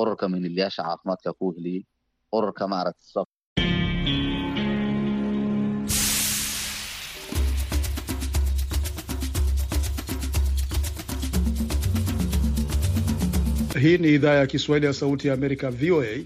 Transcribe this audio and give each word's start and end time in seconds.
ururka 0.00 0.28
miniliyaasha 0.28 0.82
caafimaadka 0.86 1.30
ku 1.38 1.46
heliyey 1.56 1.82
ururka 2.36 2.64
maaragta 2.72 3.24
Hii 13.80 13.98
ni 13.98 14.14
idhaa 14.14 14.34
ya 14.34 14.46
Kiswahili 14.46 14.86
ya 14.86 14.92
Sauti 14.92 15.28
ya 15.28 15.34
Amerika, 15.34 15.70
VOA. 15.70 16.16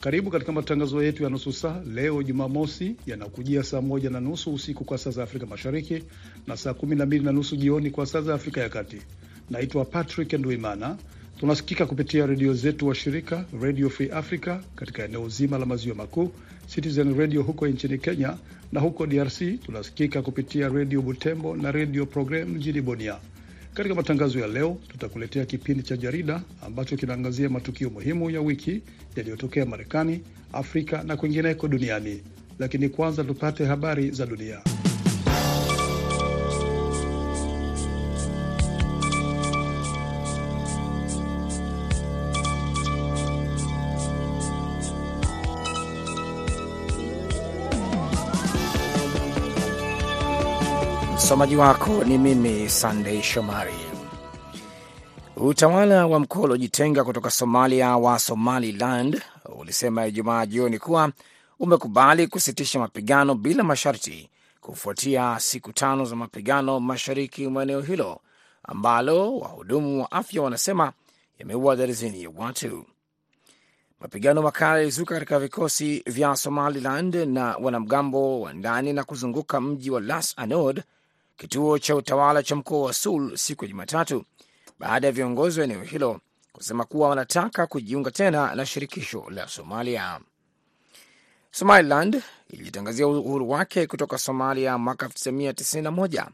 Karibu 0.00 0.30
katika 0.30 0.52
matangazo 0.52 1.02
yetu 1.02 1.22
ya 1.22 1.30
nusu 1.30 1.52
saa 1.52 1.80
leo 1.94 2.22
Jumamosi, 2.22 2.96
yanakujia 3.06 3.62
saa 3.62 3.80
moja 3.80 4.10
na 4.10 4.20
nusu 4.20 4.54
usiku 4.54 4.84
kwa 4.84 4.98
saa 4.98 5.10
za 5.10 5.22
Afrika 5.22 5.46
Mashariki 5.46 6.04
na 6.46 6.56
saa 6.56 6.74
kumi 6.74 6.96
na 6.96 7.06
mbili 7.06 7.24
na 7.24 7.32
nusu 7.32 7.56
jioni 7.56 7.90
kwa 7.90 8.06
saa 8.06 8.20
za 8.20 8.34
Afrika 8.34 8.60
ya 8.60 8.68
Kati. 8.68 9.02
Naitwa 9.50 9.84
Patrick 9.84 10.32
Ndwimana. 10.32 10.96
Tunasikika 11.40 11.86
kupitia 11.86 12.26
redio 12.26 12.54
zetu 12.54 12.86
wa 12.88 12.94
shirika 12.94 13.44
Radio 13.62 13.90
Free 13.90 14.10
Africa 14.10 14.56
katika 14.76 15.04
eneo 15.04 15.28
zima 15.28 15.58
la 15.58 15.66
maziwa 15.66 15.96
makuu, 15.96 16.30
Citizen 16.74 17.18
Radio 17.18 17.42
huko 17.42 17.66
nchini 17.66 17.98
Kenya, 17.98 18.36
na 18.72 18.80
huko 18.80 19.06
DRC 19.06 19.38
tunasikika 19.66 20.22
kupitia 20.22 20.68
redio 20.68 21.02
Butembo 21.02 21.56
na 21.56 21.72
redio 21.72 22.06
Program 22.06 22.48
mjini 22.48 22.80
Bunia. 22.80 23.16
Katika 23.74 23.94
matangazo 23.94 24.38
ya 24.38 24.46
leo 24.46 24.78
tutakuletea 24.88 25.44
kipindi 25.46 25.82
cha 25.82 25.96
jarida 25.96 26.42
ambacho 26.66 26.96
kinaangazia 26.96 27.48
matukio 27.48 27.90
muhimu 27.90 28.30
ya 28.30 28.40
wiki 28.40 28.82
yaliyotokea 29.16 29.66
Marekani, 29.66 30.20
Afrika 30.52 31.02
na 31.02 31.16
kwingineko 31.16 31.68
duniani. 31.68 32.22
Lakini 32.58 32.88
kwanza 32.88 33.24
tupate 33.24 33.64
habari 33.64 34.10
za 34.10 34.26
dunia. 34.26 34.60
Msomaji 51.28 51.56
wako 51.56 52.04
ni 52.04 52.18
mimi 52.18 52.68
Sandei 52.68 53.22
Shomari. 53.22 53.74
Utawala 55.36 56.06
wa 56.06 56.20
mkoa 56.20 56.42
uliojitenga 56.42 57.04
kutoka 57.04 57.30
Somalia 57.30 57.96
wa 57.96 58.18
Somaliland 58.18 59.22
ulisema 59.58 60.06
Ijumaa 60.06 60.46
jioni 60.46 60.78
kuwa 60.78 61.12
umekubali 61.58 62.26
kusitisha 62.26 62.78
mapigano 62.78 63.34
bila 63.34 63.64
masharti 63.64 64.30
kufuatia 64.60 65.40
siku 65.40 65.72
tano 65.72 66.04
za 66.04 66.16
mapigano 66.16 66.80
mashariki 66.80 67.46
mwa 67.48 67.62
eneo 67.62 67.80
hilo 67.80 68.20
ambalo 68.62 69.36
wahudumu 69.38 70.02
wa 70.02 70.12
afya 70.12 70.42
wanasema 70.42 70.92
yameua 71.38 71.76
darizeni 71.76 72.22
ya 72.22 72.30
watu. 72.36 72.84
Mapigano 74.00 74.42
makali 74.42 74.78
yalizuka 74.78 75.14
katika 75.14 75.38
vikosi 75.38 76.02
vya 76.06 76.36
Somaliland 76.36 77.14
na 77.14 77.56
wanamgambo 77.56 78.40
wa 78.40 78.52
ndani 78.52 78.92
na 78.92 79.04
kuzunguka 79.04 79.60
mji 79.60 79.90
wa 79.90 80.00
Las 80.00 80.34
Anod, 80.36 80.82
kituo 81.38 81.78
cha 81.78 81.96
utawala 81.96 82.42
cha 82.42 82.56
mkoa 82.56 82.86
wa 82.86 82.92
Sul, 82.92 83.36
siku 83.36 83.64
ya 83.64 83.68
Jumatatu 83.68 84.24
baada 84.78 85.06
ya 85.06 85.12
viongozi 85.12 85.60
wa 85.60 85.64
eneo 85.64 85.82
hilo 85.82 86.20
kusema 86.52 86.84
kuwa 86.84 87.08
wanataka 87.08 87.66
kujiunga 87.66 88.10
tena 88.10 88.54
na 88.54 88.66
shirikisho 88.66 89.24
la 89.30 89.48
Somalia. 89.48 90.20
Somaliland 91.50 92.22
ilijitangazia 92.50 93.06
uhuru 93.08 93.50
wake 93.50 93.86
kutoka 93.86 94.18
Somalia 94.18 94.78
mwaka 94.78 95.06
1991 95.06 96.26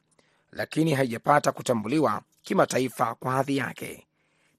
lakini 0.53 0.95
haijapata 0.95 1.53
kutambuliwa 1.53 2.23
kimataifa 2.43 3.15
kwa 3.15 3.33
hadhi 3.33 3.57
yake 3.57 4.07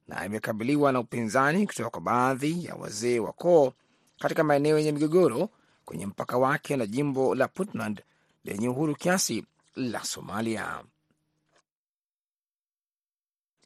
na 0.08 0.26
imekabiliwa 0.26 0.92
na 0.92 1.00
upinzani 1.00 1.68
kutoka 1.68 1.90
kwa 1.90 2.02
baadhi 2.02 2.66
ya 2.66 2.76
wazee 2.76 3.20
wa 3.20 3.34
koo 3.34 3.74
katika 4.20 4.44
maeneo 4.44 4.78
yenye 4.78 4.92
migogoro 4.92 5.50
kwenye 5.86 6.06
mpaka 6.06 6.38
wake 6.38 6.78
na 6.78 6.86
jimbo 6.86 7.36
la 7.36 7.48
Puntland 7.48 8.02
lenye 8.44 8.70
uhuru 8.70 8.96
kiasi 8.96 9.46
la 9.76 10.04
Somalia. 10.04 10.84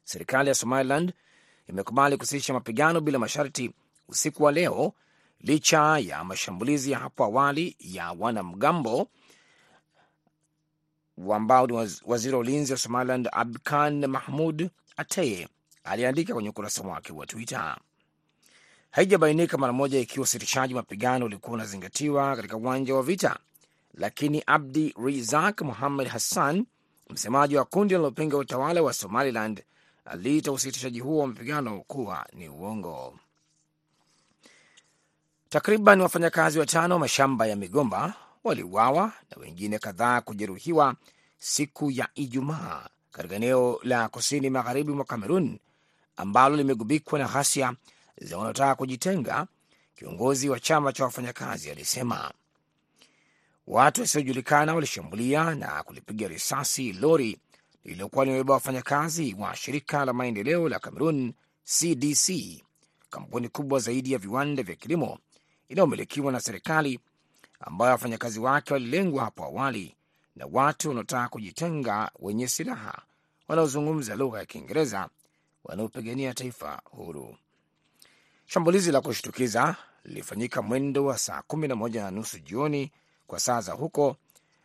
Serikali 0.04 0.48
ya 0.48 0.54
Somaliland 0.54 1.12
imekubali 1.68 2.16
kusitisha 2.16 2.52
mapigano 2.52 3.00
bila 3.00 3.18
masharti 3.18 3.72
usiku 4.08 4.42
wa 4.44 4.52
leo 4.52 4.92
licha 5.40 5.98
ya 5.98 6.24
mashambulizi 6.24 6.90
ya 6.90 6.98
hapo 6.98 7.24
awali 7.24 7.76
ya 7.78 8.12
wanamgambo 8.12 9.08
ambao 11.34 11.66
ni 11.66 11.72
waziri 12.04 12.34
wa 12.34 12.40
ulinzi 12.40 12.72
wa 12.72 12.78
Somaliland 12.78 13.28
Abdkan 13.32 14.06
Mahmud 14.06 14.70
Ateye 14.96 15.48
aliandika 15.84 16.34
kwenye 16.34 16.48
ukurasa 16.48 16.82
wake 16.82 17.12
wa 17.12 17.26
Twitter. 17.26 17.76
Haijabainika 18.90 19.58
mara 19.58 19.72
moja 19.72 19.98
ikiwa 19.98 20.24
usitishaji 20.24 20.74
mapigano 20.74 21.24
ulikuwa 21.26 21.54
unazingatiwa 21.54 22.36
katika 22.36 22.56
uwanja 22.56 22.94
wa 22.94 23.02
vita, 23.02 23.38
lakini 23.94 24.42
Abdi 24.46 24.94
Rizak 25.04 25.62
Muhammad 25.62 26.08
Hassan, 26.08 26.66
msemaji 27.10 27.56
wa 27.56 27.64
kundi 27.64 27.94
linalopinga 27.94 28.36
utawala 28.36 28.82
wa 28.82 28.92
Somaliland, 28.92 29.62
aliita 30.04 30.52
usitishaji 30.52 31.00
huo 31.00 31.20
wa 31.20 31.26
mapigano 31.26 31.80
kuwa 31.80 32.26
ni 32.32 32.48
uongo. 32.48 33.18
Takriban 35.48 36.00
wafanyakazi 36.00 36.58
watano 36.58 36.94
wa 36.94 37.00
mashamba 37.00 37.46
ya 37.46 37.56
migomba 37.56 38.14
waliuawa 38.44 39.12
na 39.30 39.36
wengine 39.42 39.78
kadhaa 39.78 40.20
kujeruhiwa 40.20 40.94
siku 41.38 41.90
ya 41.90 42.08
Ijumaa 42.14 42.88
katika 43.12 43.34
eneo 43.34 43.80
la 43.82 44.08
kusini 44.08 44.50
magharibi 44.50 44.92
mwa 44.92 45.04
Kamerun 45.04 45.58
ambalo 46.16 46.56
limegubikwa 46.56 47.18
na 47.18 47.28
ghasia 47.28 47.74
za 48.20 48.38
wanaotaka 48.38 48.74
kujitenga. 48.74 49.46
Kiongozi 49.96 50.48
wa 50.48 50.60
chama 50.60 50.92
cha 50.92 51.04
wafanyakazi 51.04 51.70
alisema 51.70 52.32
watu 53.70 54.00
wasiojulikana 54.00 54.74
walishambulia 54.74 55.54
na 55.54 55.82
kulipiga 55.82 56.28
risasi 56.28 56.92
lori 56.92 57.38
lililokuwa 57.84 58.24
limebeba 58.24 58.54
wafanyakazi 58.54 59.36
wa 59.38 59.56
shirika 59.56 60.04
la 60.04 60.12
maendeleo 60.12 60.68
la 60.68 60.78
Cameroon 60.78 61.32
CDC, 61.64 62.30
kampuni 63.10 63.48
kubwa 63.48 63.78
zaidi 63.80 64.12
ya 64.12 64.18
viwanda 64.18 64.62
vya 64.62 64.74
kilimo 64.74 65.18
inayomilikiwa 65.68 66.32
na 66.32 66.40
serikali, 66.40 67.00
ambayo 67.60 67.90
wafanyakazi 67.92 68.40
wake 68.40 68.72
walilengwa 68.72 69.24
hapo 69.24 69.44
awali 69.44 69.96
na 70.36 70.46
watu 70.52 70.88
wanaotaka 70.88 71.28
kujitenga 71.28 72.10
wenye 72.18 72.48
silaha 72.48 73.02
wanaozungumza 73.48 74.14
lugha 74.16 74.38
ya 74.38 74.46
Kiingereza 74.46 75.08
wanaopigania 75.64 76.34
taifa 76.34 76.82
huru. 76.84 77.36
Shambulizi 78.46 78.92
la 78.92 79.00
kushtukiza 79.00 79.76
lilifanyika 80.04 80.62
mwendo 80.62 81.04
wa 81.04 81.18
saa 81.18 81.42
kumi 81.42 81.68
na 81.68 81.74
moja 81.76 82.02
na 82.02 82.10
nusu 82.10 82.38
jioni 82.38 82.92
kwa 83.30 83.40
saa 83.40 83.60
za 83.60 83.72
huko 83.72 84.16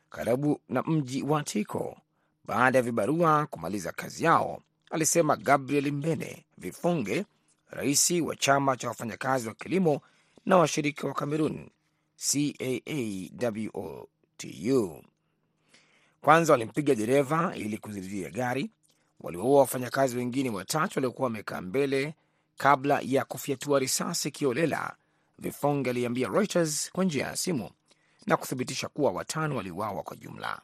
karibu 0.10 0.62
na 0.70 0.82
mji 0.84 1.24
wa 1.24 1.44
Tiko 1.44 1.98
baada 2.46 2.78
ya 2.78 2.82
vibarua 2.84 3.46
kumaliza 3.48 3.92
kazi 3.92 4.24
yao, 4.24 4.62
alisema 4.92 5.36
Gabriel 5.36 5.92
Mbene 5.92 6.46
Vifunge, 6.58 7.26
rais 7.70 8.12
wa 8.12 8.36
chama 8.36 8.78
cha 8.78 8.88
wafanyakazi 8.88 9.48
wa 9.48 9.54
kilimo 9.54 10.02
na 10.46 10.58
washirika 10.58 11.08
wa 11.08 11.14
Kamerun 11.14 11.70
CAAWOTU. 13.36 14.14
Kwanza 16.22 16.54
walimpiga 16.54 16.96
dereva 16.96 17.54
ili 17.56 17.78
kuzuia 17.78 18.30
gari, 18.30 18.72
waliwaua 19.20 19.60
wafanyakazi 19.60 20.18
wengine 20.18 20.50
watatu 20.50 21.00
waliokuwa 21.00 21.24
wamekaa 21.26 21.62
mbele 21.62 22.16
kabla 22.58 23.00
ya 23.04 23.26
kufyatua 23.26 23.80
risasi 23.80 24.32
kiolela, 24.32 24.96
Vifunge 25.40 25.90
aliambia 25.90 26.28
Reuters 26.28 26.92
kwa 26.92 27.04
njia 27.04 27.26
ya 27.28 27.36
simu 27.36 27.70
na 28.26 28.38
kuthibitisha 28.38 28.88
kuwa 28.90 29.12
watano 29.12 29.56
waliuawa 29.56 30.04
kwa 30.04 30.16
jumla. 30.16 30.62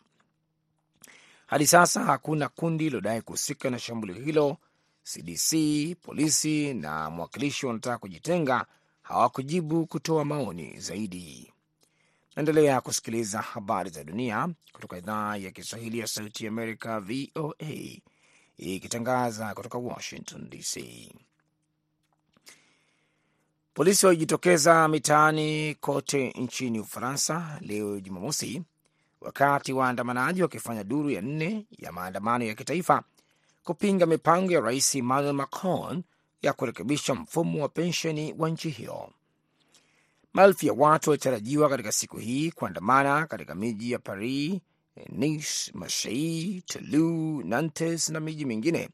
Hadi 1.47 1.67
sasa 1.67 2.03
hakuna 2.03 2.49
kundi 2.49 2.83
lilodai 2.83 3.21
kuhusika 3.21 3.69
na 3.69 3.79
shambulio 3.79 4.15
hilo. 4.15 4.57
CDC, 5.03 5.55
polisi 6.01 6.73
na 6.73 7.09
mwakilishi 7.09 7.65
wanataka 7.65 7.97
kujitenga 7.97 8.65
hawakujibu 9.01 9.85
kutoa 9.85 10.25
maoni 10.25 10.79
zaidi. 10.79 11.53
Naendelea 12.35 12.81
kusikiliza 12.81 13.41
habari 13.41 13.89
za 13.89 14.03
dunia 14.03 14.49
kutoka 14.73 14.97
idhaa 14.97 15.35
ya 15.37 15.51
Kiswahili 15.51 15.99
ya 15.99 16.07
Sauti 16.07 16.45
ya 16.45 16.51
Amerika, 16.51 16.99
VOA, 16.99 17.97
ikitangaza 18.57 19.53
kutoka 19.53 19.77
Washington 19.77 20.49
DC. 20.49 20.77
Polisi 23.73 24.05
walijitokeza 24.05 24.87
mitaani 24.87 25.75
kote 25.75 26.29
nchini 26.29 26.79
Ufaransa 26.79 27.57
leo 27.61 27.99
Jumamosi, 27.99 28.61
wakati 29.21 29.73
waandamanaji 29.73 30.41
wakifanya 30.41 30.83
duru 30.83 31.09
ya 31.09 31.21
nne 31.21 31.65
ya 31.77 31.91
maandamano 31.91 32.45
ya 32.45 32.55
kitaifa 32.55 33.03
kupinga 33.63 34.05
mipango 34.05 34.51
ya 34.51 34.61
rais 34.61 34.95
Emmanuel 34.95 35.33
Macron 35.33 36.03
ya 36.41 36.53
kurekebisha 36.53 37.15
mfumo 37.15 37.61
wa 37.61 37.69
pensheni 37.69 38.35
wa 38.37 38.49
nchi 38.49 38.69
hiyo. 38.69 39.09
Maelfu 40.33 40.65
ya 40.65 40.73
watu 40.73 41.09
walitarajiwa 41.09 41.69
katika 41.69 41.91
siku 41.91 42.17
hii 42.17 42.51
kuandamana 42.51 43.27
katika 43.27 43.55
miji 43.55 43.91
ya 43.91 43.99
Paris, 43.99 44.59
Nice, 45.09 45.71
Marseille, 45.73 46.61
Toulouse, 46.61 47.47
Nantes 47.47 48.09
na 48.09 48.19
miji 48.19 48.45
mingine 48.45 48.89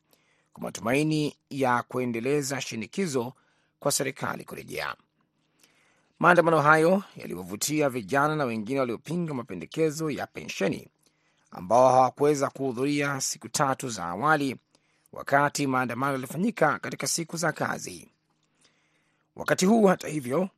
kwa 0.54 0.64
matumaini 0.64 1.38
ya 1.50 1.84
kuendeleza 1.84 2.62
shinikizo 2.62 3.34
kwa 3.80 3.92
serikali 3.92 4.46
kurejea. 4.46 4.96
Maandamano 6.20 6.62
hayo 6.62 7.04
yaliwavutia 7.16 7.90
vijana 7.90 8.36
na 8.36 8.46
wengine 8.46 8.80
waliopinga 8.80 9.34
mapendekezo 9.34 10.10
ya 10.12 10.28
pensheni 10.28 10.88
ambao 11.52 11.90
hawakuweza 11.90 12.50
kuhudhuria 12.50 13.22
siku 13.22 13.50
tatu 13.50 13.90
za 13.90 14.06
awali, 14.06 14.56
wakati 15.12 15.68
maandamano 15.68 16.12
yalifanyika 16.14 16.80
katika 16.80 17.08
siku 17.08 17.38
za 17.38 17.52
kazi. 17.52 18.10
Wakati 19.36 19.66
huu, 19.66 19.86
hata 19.86 20.08
hivyo, 20.08 20.50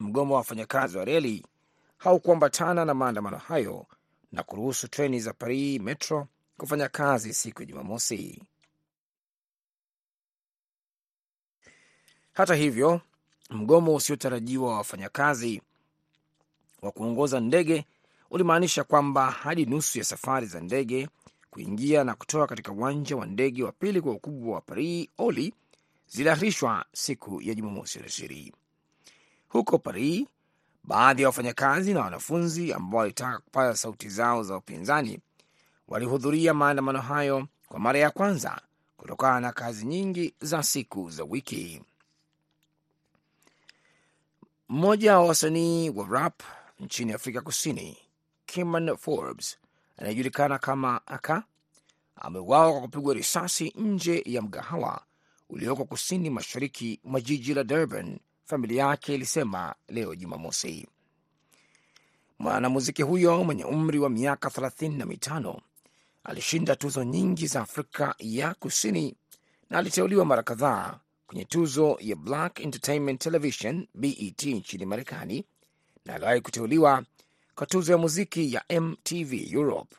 mgomo 0.00 0.34
wa 0.34 0.38
wafanyakazi 0.40 0.98
wa 0.98 1.04
reli 1.04 1.46
haukuambatana 1.98 2.84
na 2.84 2.94
maandamano 2.94 3.36
hayo 3.36 3.86
na 4.32 4.42
kuruhusu 4.42 4.88
treni 4.88 5.20
za 5.20 5.32
Paris 5.32 5.80
Metro 5.80 6.28
kufanya 6.56 6.88
kazi 6.88 7.34
siku 7.34 7.62
ya 7.62 7.66
Jumamosi. 7.66 8.42
Hata 12.40 12.54
hivyo, 12.54 13.00
mgomo 13.50 13.94
usiotarajiwa 13.94 14.68
wa 14.70 14.76
wafanyakazi 14.76 15.62
wa 16.82 16.90
kuongoza 16.92 17.40
ndege 17.40 17.84
ulimaanisha 18.30 18.84
kwamba 18.84 19.30
hadi 19.30 19.66
nusu 19.66 19.98
ya 19.98 20.04
safari 20.04 20.46
za 20.46 20.60
ndege 20.60 21.08
kuingia 21.50 22.04
na 22.04 22.14
kutoka 22.14 22.46
katika 22.46 22.72
uwanja 22.72 23.16
wa 23.16 23.26
ndege 23.26 23.62
wa 23.64 23.72
pili 23.72 24.00
kwa 24.00 24.12
ukubwa 24.12 24.54
wa 24.54 24.60
Paris 24.60 25.08
Orly 25.18 25.54
ziliahirishwa 26.08 26.84
siku 26.92 27.42
ya 27.42 27.54
Jumamosi 27.54 27.98
alasiri. 27.98 28.52
Huko 29.48 29.78
Paris, 29.78 30.26
baadhi 30.84 31.22
ya 31.22 31.28
wafanyakazi 31.28 31.94
na 31.94 32.00
wanafunzi 32.00 32.72
ambao 32.72 33.00
walitaka 33.00 33.38
kupaza 33.38 33.76
sauti 33.76 34.08
zao 34.08 34.42
za 34.42 34.56
upinzani 34.56 35.18
walihudhuria 35.88 36.54
maandamano 36.54 37.00
hayo 37.00 37.46
kwa 37.68 37.80
mara 37.80 37.98
ya 37.98 38.10
kwanza 38.10 38.60
kutokana 38.96 39.40
na 39.40 39.52
kazi 39.52 39.86
nyingi 39.86 40.34
za 40.40 40.62
siku 40.62 41.10
za 41.10 41.24
wiki. 41.24 41.82
Mmoja 44.72 45.18
wa 45.18 45.24
wasanii 45.26 45.90
wa 45.90 46.06
rap 46.06 46.42
nchini 46.80 47.12
Afrika 47.12 47.40
Kusini, 47.40 47.98
Kimon 48.46 48.96
Forbes 48.96 49.58
anayejulikana 49.96 50.58
kama 50.58 51.00
Aka 51.06 51.42
ameuawa 52.16 52.72
kwa 52.72 52.80
kupigwa 52.80 53.14
risasi 53.14 53.72
nje 53.76 54.22
ya 54.26 54.42
mgahawa 54.42 55.02
ulioko 55.48 55.84
kusini 55.84 56.30
mashariki 56.30 57.00
mwa 57.04 57.20
jiji 57.20 57.54
la 57.54 57.64
Durban, 57.64 58.18
familia 58.44 58.84
yake 58.84 59.14
ilisema 59.14 59.74
leo 59.88 60.14
Jumamosi. 60.14 60.88
Mwanamuziki 62.38 63.02
huyo 63.02 63.44
mwenye 63.44 63.64
umri 63.64 63.98
wa 63.98 64.10
miaka 64.10 64.50
thelathini 64.50 64.96
na 64.96 65.06
mitano 65.06 65.60
alishinda 66.24 66.76
tuzo 66.76 67.04
nyingi 67.04 67.46
za 67.46 67.60
Afrika 67.60 68.14
ya 68.18 68.54
Kusini 68.54 69.16
na 69.70 69.78
aliteuliwa 69.78 70.24
mara 70.24 70.42
kadhaa 70.42 70.98
kwenye 71.30 71.44
tuzo 71.44 71.96
ya 72.00 72.16
Black 72.16 72.60
Entertainment 72.60 73.20
Television 73.20 73.86
BET 73.94 74.42
nchini 74.46 74.86
Marekani 74.86 75.44
na 76.04 76.14
aliwahi 76.14 76.40
kuteuliwa 76.40 77.04
kwa 77.54 77.66
tuzo 77.66 77.92
ya 77.92 77.98
muziki 77.98 78.54
ya 78.54 78.80
MTV 78.80 79.32
Europe. 79.52 79.96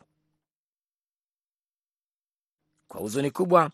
Kwa 2.88 3.00
huzuni 3.00 3.30
kubwa, 3.30 3.70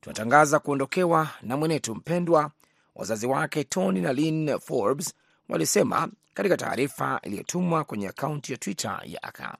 tunatangaza 0.00 0.58
kuondokewa 0.58 1.28
na 1.42 1.56
mwenetu 1.56 1.94
mpendwa, 1.94 2.50
wazazi 2.94 3.26
wake 3.26 3.64
Tony 3.64 4.00
na 4.00 4.12
Lynn 4.12 4.58
Forbes 4.58 5.14
walisema 5.48 6.08
katika 6.34 6.56
taarifa 6.56 7.20
iliyotumwa 7.22 7.84
kwenye 7.84 8.08
akaunti 8.08 8.52
ya 8.52 8.58
Twitter 8.58 9.00
ya 9.04 9.22
Aka. 9.22 9.58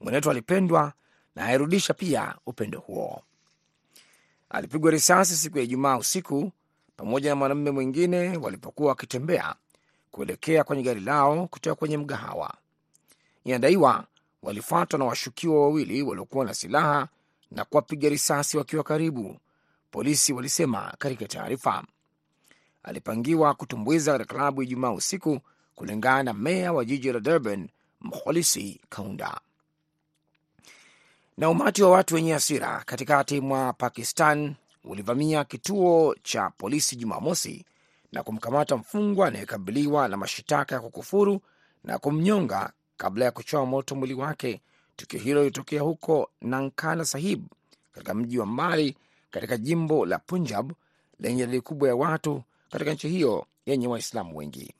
Mwenetu 0.00 0.30
alipendwa 0.30 0.92
na 1.36 1.44
airudisha 1.44 1.94
pia 1.94 2.34
upendo 2.46 2.80
huo. 2.80 3.22
Alipigwa 4.50 4.90
risasi 4.90 5.36
siku 5.36 5.58
ya 5.58 5.64
Ijumaa 5.64 5.96
usiku 5.96 6.52
pamoja 6.96 7.30
na 7.30 7.36
mwanamume 7.36 7.70
mwingine 7.70 8.36
walipokuwa 8.36 8.88
wakitembea 8.88 9.54
kuelekea 10.10 10.64
kwenye 10.64 10.82
gari 10.82 11.00
lao 11.00 11.46
kutoka 11.46 11.74
kwenye 11.76 11.96
mgahawa. 11.96 12.54
Inadaiwa 13.44 14.04
walifuatwa 14.42 14.98
na 14.98 15.04
washukiwa 15.04 15.62
wawili 15.62 16.02
waliokuwa 16.02 16.44
na 16.44 16.54
silaha 16.54 17.08
na 17.50 17.64
kuwapiga 17.64 18.08
risasi 18.08 18.56
wakiwa 18.58 18.82
karibu, 18.84 19.38
polisi 19.90 20.32
walisema 20.32 20.94
katika 20.98 21.26
taarifa. 21.28 21.84
Alipangiwa 22.82 23.54
kutumbuiza 23.54 24.12
katika 24.12 24.34
klabu 24.34 24.62
Ijumaa 24.62 24.90
usiku, 24.92 25.40
kulingana 25.74 26.22
na 26.22 26.32
meya 26.32 26.72
wa 26.72 26.84
jiji 26.84 27.12
la 27.12 27.20
Durban, 27.20 27.68
Mkholisi 28.00 28.80
Kaunda. 28.88 29.40
Na 31.38 31.50
umati 31.50 31.82
wa 31.82 31.90
watu 31.90 32.14
wenye 32.14 32.32
hasira 32.32 32.82
katikati 32.86 33.40
mwa 33.40 33.72
Pakistan 33.72 34.54
ulivamia 34.84 35.44
kituo 35.44 36.16
cha 36.22 36.50
polisi 36.50 36.96
Jumamosi 36.96 37.64
na 38.12 38.22
kumkamata 38.22 38.76
mfungwa 38.76 39.28
anayekabiliwa 39.28 40.08
na 40.08 40.16
mashitaka 40.16 40.74
ya 40.74 40.80
kukufuru 40.80 41.40
na 41.84 41.98
kumnyonga 41.98 42.72
kabla 42.96 43.24
ya 43.24 43.30
kuchoma 43.30 43.66
moto 43.66 43.94
mwili 43.94 44.14
wake. 44.14 44.60
Tukio 44.96 45.20
hilo 45.20 45.40
lilitokea 45.40 45.80
huko 45.82 46.30
Nankana 46.40 47.04
Sahib, 47.04 47.46
katika 47.92 48.14
mji 48.14 48.38
wa 48.38 48.46
mbali 48.46 48.96
katika 49.30 49.56
jimbo 49.56 50.06
la 50.06 50.18
Punjab 50.18 50.72
lenye 51.20 51.42
idadi 51.42 51.60
kubwa 51.60 51.88
ya 51.88 51.96
watu 51.96 52.42
katika 52.70 52.92
nchi 52.92 53.08
hiyo 53.08 53.46
yenye 53.66 53.86
Waislamu 53.88 54.36
wengi. 54.38 54.74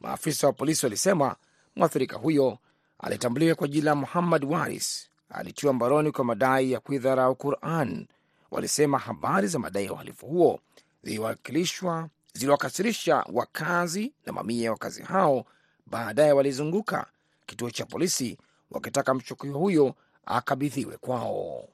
Maafisa 0.00 0.46
wa 0.46 0.52
polisi 0.52 0.86
walisema 0.86 1.36
mwathirika 1.76 2.16
huyo 2.16 2.58
alitambuliwa 2.98 3.54
kwa 3.54 3.68
jina 3.68 3.84
la 3.84 3.94
Muhammad 3.94 4.44
Waris 4.44 5.08
alitiwa 5.28 5.72
mbaroni 5.72 6.12
kwa 6.12 6.24
madai 6.24 6.72
ya 6.72 6.80
kuidharau 6.80 7.34
Quran. 7.36 8.06
Walisema 8.50 8.98
habari 8.98 9.48
za 9.48 9.58
madai 9.58 9.84
ya 9.84 9.92
uhalifu 9.92 10.26
huo 10.26 10.60
ziliwakasirisha 12.34 13.24
wakazi 13.32 14.12
na 14.26 14.32
mamia 14.32 14.64
ya 14.64 14.70
wakazi 14.72 15.02
hao. 15.02 15.44
Baadaye 15.86 16.32
walizunguka 16.32 17.06
kituo 17.46 17.70
cha 17.70 17.86
polisi 17.86 18.38
wakitaka 18.70 19.14
mshukiwa 19.14 19.58
huyo 19.58 19.94
akabidhiwe 20.26 20.96
kwao. 20.96 21.68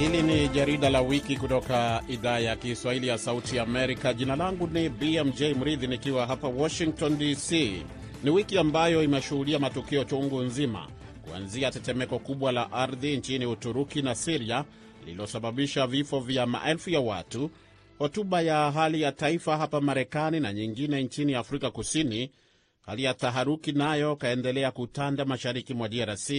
Hili 0.00 0.22
ni 0.22 0.48
jarida 0.48 0.90
la 0.90 1.00
wiki 1.00 1.36
kutoka 1.36 2.02
idhaa 2.08 2.38
ya 2.38 2.56
Kiswahili 2.56 3.08
ya 3.08 3.18
Sauti 3.18 3.58
Amerika. 3.58 4.14
Jina 4.14 4.36
langu 4.36 4.66
ni 4.66 4.88
BMJ 4.88 5.42
Mridhi 5.42 5.86
nikiwa 5.86 6.26
hapa 6.26 6.48
Washington 6.48 7.18
DC. 7.18 7.52
Ni 8.24 8.30
wiki 8.30 8.58
ambayo 8.58 9.02
imeshuhudia 9.02 9.58
matukio 9.58 10.04
chungu 10.04 10.42
nzima, 10.42 10.88
kuanzia 11.28 11.70
tetemeko 11.70 12.18
kubwa 12.18 12.52
la 12.52 12.72
ardhi 12.72 13.16
nchini 13.16 13.46
Uturuki 13.46 14.02
na 14.02 14.14
Siria 14.14 14.64
lililosababisha 15.06 15.86
vifo 15.86 16.20
vya 16.20 16.46
maelfu 16.46 16.90
ya 16.90 17.00
watu, 17.00 17.50
hotuba 17.98 18.40
ya 18.42 18.70
hali 18.72 19.02
ya 19.02 19.12
taifa 19.12 19.56
hapa 19.56 19.80
Marekani 19.80 20.40
na 20.40 20.52
nyingine 20.52 21.02
nchini 21.02 21.34
Afrika 21.34 21.70
Kusini. 21.70 22.30
Hali 22.80 23.02
ya 23.04 23.14
taharuki 23.14 23.72
nayo 23.72 24.16
kaendelea 24.16 24.70
kutanda 24.70 25.24
mashariki 25.24 25.74
mwa 25.74 25.88
DRC 25.88 26.30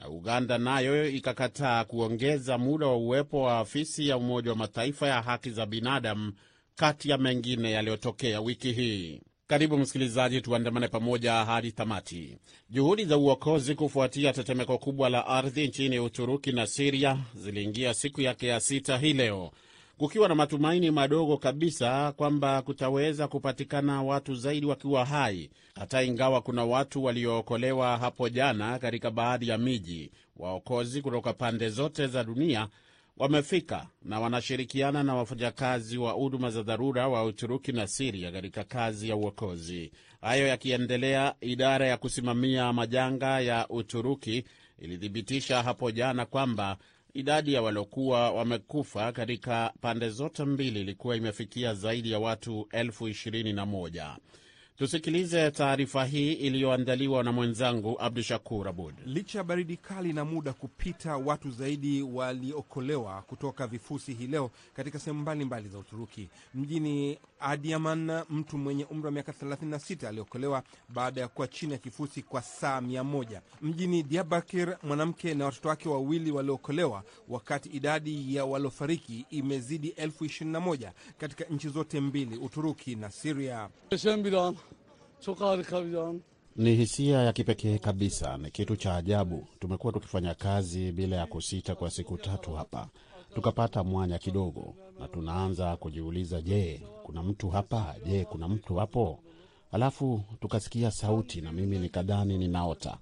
na 0.00 0.08
Uganda 0.08 0.58
nayo 0.58 1.08
ikakataa 1.08 1.84
kuongeza 1.84 2.58
muda 2.58 2.86
wa 2.86 2.96
uwepo 2.96 3.42
wa 3.42 3.58
afisi 3.58 4.08
ya 4.08 4.16
Umoja 4.16 4.50
wa 4.50 4.56
Mataifa 4.56 5.08
ya 5.08 5.22
haki 5.22 5.50
za 5.50 5.66
binadamu, 5.66 6.32
kati 6.74 7.10
ya 7.10 7.18
mengine 7.18 7.70
yaliyotokea 7.70 8.40
wiki 8.40 8.72
hii. 8.72 9.20
Karibu 9.46 9.78
msikilizaji, 9.78 10.40
tuandamane 10.40 10.88
pamoja 10.88 11.32
hadi 11.32 11.72
tamati. 11.72 12.38
Juhudi 12.70 13.04
za 13.04 13.16
uokozi 13.18 13.74
kufuatia 13.74 14.32
tetemeko 14.32 14.78
kubwa 14.78 15.08
la 15.08 15.26
ardhi 15.26 15.68
nchini 15.68 15.98
Uturuki 15.98 16.52
na 16.52 16.66
Siria 16.66 17.18
ziliingia 17.34 17.94
siku 17.94 18.20
yake 18.20 18.46
ya 18.46 18.60
sita 18.60 18.98
hii 18.98 19.12
leo, 19.12 19.50
kukiwa 20.00 20.28
na 20.28 20.34
matumaini 20.34 20.90
madogo 20.90 21.36
kabisa 21.36 22.12
kwamba 22.12 22.62
kutaweza 22.62 23.28
kupatikana 23.28 24.02
watu 24.02 24.34
zaidi 24.34 24.66
wakiwa 24.66 25.04
hai, 25.04 25.50
hata 25.74 26.02
ingawa 26.02 26.40
kuna 26.42 26.64
watu 26.64 27.04
waliookolewa 27.04 27.98
hapo 27.98 28.28
jana 28.28 28.78
katika 28.78 29.10
baadhi 29.10 29.48
ya 29.48 29.58
miji. 29.58 30.10
Waokozi 30.36 31.02
kutoka 31.02 31.32
pande 31.32 31.68
zote 31.68 32.06
za 32.06 32.24
dunia 32.24 32.68
wamefika 33.16 33.86
na 34.02 34.20
wanashirikiana 34.20 35.02
na 35.02 35.14
wafanyakazi 35.14 35.98
wa 35.98 36.12
huduma 36.12 36.50
za 36.50 36.62
dharura 36.62 37.08
wa 37.08 37.24
Uturuki 37.24 37.72
na 37.72 37.86
Siria 37.86 38.32
katika 38.32 38.64
kazi 38.64 39.08
ya 39.08 39.16
uokozi. 39.16 39.92
Hayo 40.20 40.46
yakiendelea, 40.46 41.34
idara 41.40 41.86
ya 41.86 41.96
kusimamia 41.96 42.72
majanga 42.72 43.40
ya 43.40 43.68
Uturuki 43.68 44.44
ilithibitisha 44.78 45.62
hapo 45.62 45.90
jana 45.90 46.26
kwamba 46.26 46.76
idadi 47.14 47.52
ya 47.54 47.62
waliokuwa 47.62 48.30
wamekufa 48.30 49.12
katika 49.12 49.72
pande 49.80 50.10
zote 50.10 50.44
mbili 50.44 50.80
ilikuwa 50.80 51.16
imefikia 51.16 51.74
zaidi 51.74 52.10
ya 52.12 52.18
watu 52.18 52.68
elfu 52.72 53.08
ishirini 53.08 53.52
na 53.52 53.66
moja. 53.66 54.16
Tusikilize 54.80 55.50
taarifa 55.50 56.04
hii 56.04 56.32
iliyoandaliwa 56.32 57.24
na 57.24 57.32
mwenzangu 57.32 57.96
Abdu 58.00 58.22
Shakur 58.22 58.68
Abud. 58.68 58.94
Licha 59.06 59.38
ya 59.38 59.44
baridi 59.44 59.76
kali 59.76 60.12
na 60.12 60.24
muda 60.24 60.52
kupita, 60.52 61.16
watu 61.16 61.50
zaidi 61.50 62.02
waliokolewa 62.02 63.22
kutoka 63.22 63.66
vifusi 63.66 64.14
hii 64.14 64.26
leo 64.26 64.50
katika 64.74 64.98
sehemu 64.98 65.20
mbalimbali 65.20 65.68
za 65.68 65.78
Uturuki. 65.78 66.28
Mjini 66.54 67.18
Adiaman, 67.40 68.22
mtu 68.30 68.58
mwenye 68.58 68.84
umri 68.84 69.06
wa 69.06 69.12
miaka 69.12 69.32
36 69.32 70.06
aliokolewa 70.08 70.62
baada 70.88 71.20
ya 71.20 71.28
kuwa 71.28 71.48
chini 71.48 71.72
ya 71.72 71.78
kifusi 71.78 72.22
kwa 72.22 72.42
saa 72.42 72.80
100. 72.80 73.40
Mjini 73.62 74.02
Diabakir, 74.02 74.78
mwanamke 74.82 75.34
na 75.34 75.44
watoto 75.44 75.68
wake 75.68 75.88
wawili 75.88 76.30
waliokolewa, 76.30 77.02
wakati 77.28 77.68
idadi 77.68 78.34
ya 78.34 78.44
waliofariki 78.44 79.26
imezidi 79.30 79.88
elfu 79.88 80.24
21 80.24 80.90
katika 81.18 81.44
nchi 81.44 81.68
zote 81.68 82.00
mbili, 82.00 82.36
Uturuki 82.36 82.94
na 82.94 83.10
Siria. 83.10 83.68
Ni 86.56 86.74
hisia 86.74 87.18
ya 87.22 87.32
kipekee 87.32 87.78
kabisa, 87.78 88.36
ni 88.38 88.50
kitu 88.50 88.76
cha 88.76 88.94
ajabu. 88.96 89.46
Tumekuwa 89.58 89.92
tukifanya 89.92 90.34
kazi 90.34 90.92
bila 90.92 91.16
ya 91.16 91.26
kusita 91.26 91.74
kwa 91.74 91.90
siku 91.90 92.18
tatu 92.18 92.52
hapa, 92.52 92.88
tukapata 93.34 93.84
mwanya 93.84 94.18
kidogo, 94.18 94.74
na 95.00 95.08
tunaanza 95.08 95.76
kujiuliza, 95.76 96.40
je, 96.42 96.82
kuna 97.02 97.22
mtu 97.22 97.48
hapa? 97.50 97.94
Je, 98.06 98.24
kuna 98.24 98.48
mtu 98.48 98.74
hapo? 98.74 99.22
Alafu 99.72 100.22
tukasikia 100.40 100.90
sauti 100.90 101.40
na 101.40 101.52
mimi 101.52 101.78
nikadhani 101.78 102.38
ninaota. 102.38 102.98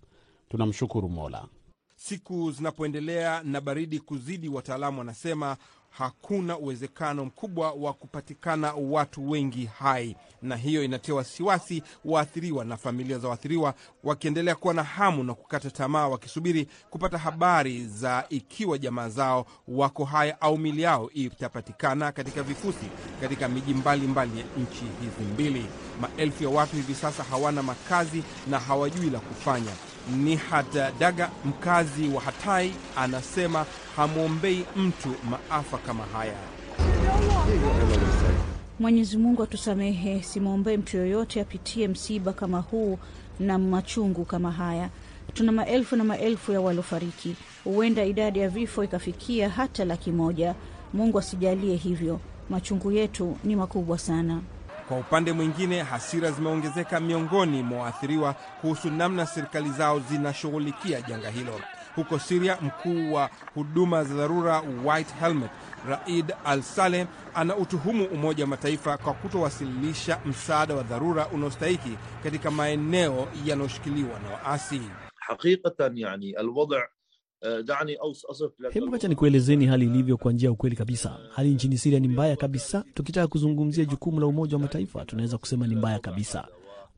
Tunamshukuru 0.48 1.08
Mola. 1.08 1.48
Siku 1.96 2.50
zinapoendelea 2.52 3.42
na 3.42 3.60
baridi 3.60 3.98
kuzidi, 4.00 4.48
wataalamu 4.48 4.98
wanasema 4.98 5.56
hakuna 5.98 6.58
uwezekano 6.58 7.24
mkubwa 7.24 7.72
wa 7.72 7.92
kupatikana 7.92 8.72
watu 8.74 9.30
wengi 9.30 9.64
hai, 9.78 10.16
na 10.42 10.56
hiyo 10.56 10.84
inatia 10.84 11.14
wasiwasi 11.14 11.82
waathiriwa 12.04 12.64
na 12.64 12.76
familia 12.76 13.18
za 13.18 13.28
waathiriwa, 13.28 13.74
wakiendelea 14.04 14.54
kuwa 14.54 14.74
na 14.74 14.82
hamu 14.82 15.24
na 15.24 15.34
kukata 15.34 15.70
tamaa, 15.70 16.08
wakisubiri 16.08 16.68
kupata 16.90 17.18
habari 17.18 17.86
za 17.86 18.24
ikiwa 18.28 18.78
jamaa 18.78 19.08
zao 19.08 19.46
wako 19.68 20.04
hai 20.04 20.34
au 20.40 20.58
mili 20.58 20.82
yao 20.82 21.10
itapatikana 21.10 22.12
katika 22.12 22.42
vifusi 22.42 22.86
katika 23.20 23.48
miji 23.48 23.74
mbalimbali 23.74 24.38
ya 24.38 24.44
nchi 24.58 24.84
hizi 25.00 25.32
mbili. 25.32 25.66
Maelfu 26.00 26.42
ya 26.44 26.50
watu 26.50 26.76
hivi 26.76 26.94
sasa 26.94 27.22
hawana 27.22 27.62
makazi 27.62 28.22
na 28.50 28.58
hawajui 28.58 29.10
la 29.10 29.18
kufanya. 29.20 29.72
Nihat 30.16 30.98
Daga, 31.00 31.30
mkazi 31.44 32.08
wa 32.08 32.20
Hatai, 32.20 32.72
anasema 32.96 33.66
hamwombei 33.96 34.64
mtu 34.76 35.08
maafa 35.30 35.78
kama 35.78 36.04
haya. 36.04 36.34
Mwenyezi 38.80 39.16
Mungu 39.16 39.42
atusamehe, 39.42 40.22
simwombee 40.22 40.76
mtu 40.76 40.96
yoyote 40.96 41.40
apitie 41.40 41.88
msiba 41.88 42.32
kama 42.32 42.60
huu 42.60 42.98
na 43.40 43.58
machungu 43.58 44.24
kama 44.24 44.52
haya. 44.52 44.88
Tuna 45.34 45.52
maelfu 45.52 45.96
na 45.96 46.04
maelfu 46.04 46.52
ya 46.52 46.60
waliofariki, 46.60 47.36
huenda 47.64 48.04
idadi 48.04 48.38
ya 48.38 48.48
vifo 48.48 48.84
ikafikia 48.84 49.48
hata 49.50 49.84
laki 49.84 50.12
moja. 50.12 50.54
Mungu 50.94 51.18
asijalie 51.18 51.76
hivyo, 51.76 52.20
machungu 52.50 52.92
yetu 52.92 53.36
ni 53.44 53.56
makubwa 53.56 53.98
sana. 53.98 54.40
Kwa 54.88 54.96
upande 54.98 55.32
mwingine, 55.32 55.82
hasira 55.82 56.30
zimeongezeka 56.30 57.00
miongoni 57.00 57.62
mwa 57.62 57.82
waathiriwa 57.82 58.34
kuhusu 58.60 58.90
namna 58.90 59.26
serikali 59.26 59.70
zao 59.70 60.00
zinashughulikia 60.00 61.00
janga 61.02 61.30
hilo. 61.30 61.60
Huko 61.96 62.18
Siria, 62.18 62.58
mkuu 62.60 63.12
wa 63.12 63.30
huduma 63.54 64.04
za 64.04 64.14
dharura 64.14 64.62
White 64.84 65.14
Helmet 65.20 65.50
Raid 65.88 66.34
Al 66.44 66.62
Saleh 66.62 67.06
ana 67.34 67.56
utuhumu 67.56 68.04
Umoja 68.04 68.44
wa 68.44 68.48
Mataifa 68.50 68.96
kwa 68.98 69.14
kutowasilisha 69.14 70.20
msaada 70.26 70.74
wa 70.74 70.82
dharura 70.82 71.26
unaostahiki 71.28 71.98
katika 72.24 72.50
maeneo 72.50 73.28
yanayoshikiliwa 73.44 74.18
na 74.20 74.30
waasi. 74.30 74.80
yani 75.94 76.32
alwada 76.32 76.88
dani 77.64 77.96
asif 78.30 78.50
Hebu 78.70 78.92
wacha 78.92 79.08
nikuelezeni 79.08 79.66
hali 79.66 79.84
ilivyo 79.86 80.16
kwa 80.16 80.32
njia 80.32 80.46
ya 80.46 80.52
ukweli 80.52 80.76
kabisa. 80.76 81.18
Hali 81.30 81.50
nchini 81.50 81.78
Siria 81.78 82.00
ni 82.00 82.08
mbaya 82.08 82.36
kabisa. 82.36 82.84
Tukitaka 82.94 83.26
kuzungumzia 83.28 83.84
jukumu 83.84 84.20
la 84.20 84.26
Umoja 84.26 84.56
wa 84.56 84.62
Mataifa, 84.62 85.04
tunaweza 85.04 85.38
kusema 85.38 85.66
ni 85.66 85.74
mbaya 85.76 85.98
kabisa. 85.98 86.48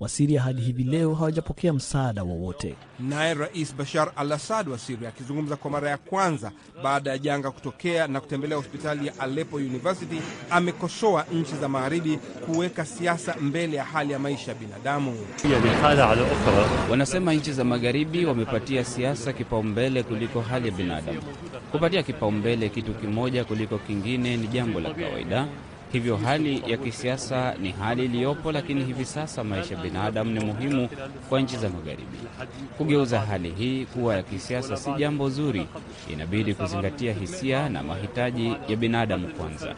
Wasiria 0.00 0.42
hadi 0.42 0.62
hivi 0.62 0.84
leo 0.84 1.14
hawajapokea 1.14 1.72
msaada 1.72 2.22
wowote. 2.22 2.74
Naye 3.00 3.34
Rais 3.34 3.74
Bashar 3.74 4.12
al 4.16 4.32
Assad 4.32 4.68
wa 4.68 4.78
Siria 4.78 5.08
akizungumza 5.08 5.56
kwa 5.56 5.70
mara 5.70 5.90
ya 5.90 5.96
kwanza 5.98 6.52
baada 6.82 7.10
ya 7.10 7.18
janga 7.18 7.50
kutokea 7.50 8.06
na 8.06 8.20
kutembelea 8.20 8.56
hospitali 8.56 9.06
ya 9.06 9.18
Alepo 9.18 9.56
University 9.56 10.20
amekosoa 10.50 11.24
nchi 11.32 11.54
za 11.60 11.68
magharibi 11.68 12.16
kuweka 12.46 12.84
siasa 12.84 13.36
mbele 13.40 13.76
ya 13.76 13.84
hali 13.84 14.12
ya 14.12 14.18
maisha 14.18 14.50
ya 14.52 14.58
binadamu. 14.58 15.16
Wanasema 16.90 17.34
nchi 17.34 17.52
za 17.52 17.64
magharibi 17.64 18.24
wamepatia 18.24 18.84
siasa 18.84 19.32
kipaumbele 19.32 20.02
kuliko 20.02 20.40
hali 20.40 20.68
ya 20.68 20.74
binadamu. 20.74 21.22
Kupatia 21.72 22.02
kipaumbele 22.02 22.68
kitu 22.68 22.94
kimoja 22.94 23.44
kuliko 23.44 23.78
kingine 23.78 24.36
ni 24.36 24.46
jambo 24.46 24.80
la 24.80 24.94
kawaida. 24.94 25.46
Hivyo 25.92 26.16
hali 26.16 26.62
ya 26.66 26.76
kisiasa 26.76 27.54
ni 27.54 27.72
hali 27.72 28.04
iliyopo, 28.04 28.52
lakini 28.52 28.84
hivi 28.84 29.04
sasa 29.04 29.44
maisha 29.44 29.74
ya 29.74 29.80
binadamu 29.82 30.30
ni 30.30 30.40
muhimu 30.44 30.88
kwa 31.28 31.40
nchi 31.40 31.56
za 31.56 31.68
magharibi. 31.68 32.18
Kugeuza 32.78 33.20
hali 33.20 33.50
hii 33.50 33.86
kuwa 33.86 34.16
ya 34.16 34.22
kisiasa 34.22 34.76
si 34.76 34.92
jambo 34.92 35.28
zuri. 35.30 35.66
Inabidi 36.12 36.54
kuzingatia 36.54 37.12
hisia 37.12 37.68
na 37.68 37.82
mahitaji 37.82 38.56
ya 38.68 38.76
binadamu 38.76 39.28
kwanza. 39.28 39.74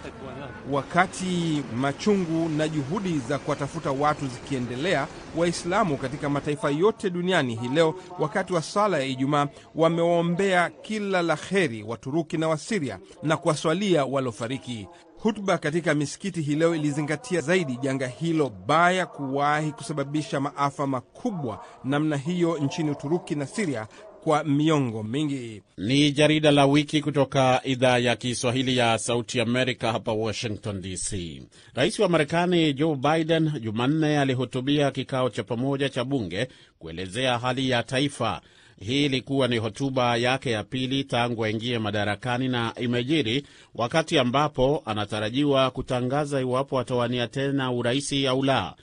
Wakati 0.71 1.63
machungu 1.77 2.49
na 2.49 2.69
juhudi 2.69 3.19
za 3.29 3.39
kuwatafuta 3.39 3.91
watu 3.91 4.27
zikiendelea, 4.27 5.07
Waislamu 5.37 5.97
katika 5.97 6.29
mataifa 6.29 6.71
yote 6.71 7.11
duniani 7.11 7.55
hii 7.57 7.69
leo 7.69 7.95
wakati 8.19 8.53
wa 8.53 8.63
sala 8.63 8.99
ya 8.99 9.05
Ijumaa 9.05 9.47
wamewaombea 9.75 10.71
kila 10.71 11.23
la 11.23 11.37
heri 11.37 11.83
Waturuki 11.83 12.39
na 12.39 12.49
Wasiria 12.49 12.99
na 13.23 13.37
kuwaswalia 13.37 14.05
waliofariki. 14.05 14.89
Hutuba 15.23 15.59
katika 15.59 15.95
misikiti 15.95 16.43
hii 16.43 16.55
leo 16.55 16.75
ilizingatia 16.75 17.41
zaidi 17.41 17.77
janga 17.77 18.07
hilo 18.07 18.51
baya 18.67 19.07
kuwahi 19.07 19.73
kusababisha 19.73 20.41
maafa 20.41 20.87
makubwa 20.87 21.65
namna 21.85 22.17
hiyo 22.17 22.59
nchini 22.59 22.91
Uturuki 22.91 23.35
na 23.35 23.47
Siria 23.47 23.87
kwa 24.25 24.45
miongo 24.45 25.03
mingi. 25.03 25.63
Ni 25.77 26.13
jarida 26.13 26.51
la 26.51 26.67
wiki 26.67 27.01
kutoka 27.03 27.61
idhaa 27.65 27.99
ya 27.99 28.17
Kiswahili 28.17 28.77
ya 28.77 28.99
Sauti 28.99 29.41
Amerika 29.41 29.93
hapa 29.93 30.13
Washington 30.13 30.81
DC. 30.81 31.43
Rais 31.75 31.99
wa 31.99 32.09
Marekani 32.09 32.73
Joe 32.75 32.97
Biden 32.97 33.51
Jumanne 33.61 34.19
alihutubia 34.19 34.91
kikao 34.91 35.31
cha 35.31 35.43
pamoja 35.45 35.89
cha 35.89 36.05
bunge 36.05 36.49
kuelezea 36.79 37.39
hali 37.39 37.71
ya 37.71 37.83
taifa. 37.83 38.41
Hii 38.87 39.05
ilikuwa 39.05 39.49
ni 39.49 39.59
hotuba 39.59 40.17
yake 40.17 40.51
ya 40.51 40.65
pili 40.65 41.05
tangu 41.05 41.45
aingie 41.45 41.79
madarakani 41.79 42.49
na 42.49 42.73
imejiri 42.81 43.47
wakati 43.75 44.19
ambapo 44.19 44.83
anatarajiwa 44.87 45.71
kutangaza 45.71 46.41
iwapo 46.41 46.81
atawania 46.81 47.27
tena 47.29 47.73
uraisi 47.73 48.27
au 48.27 48.43
la. 48.45 48.75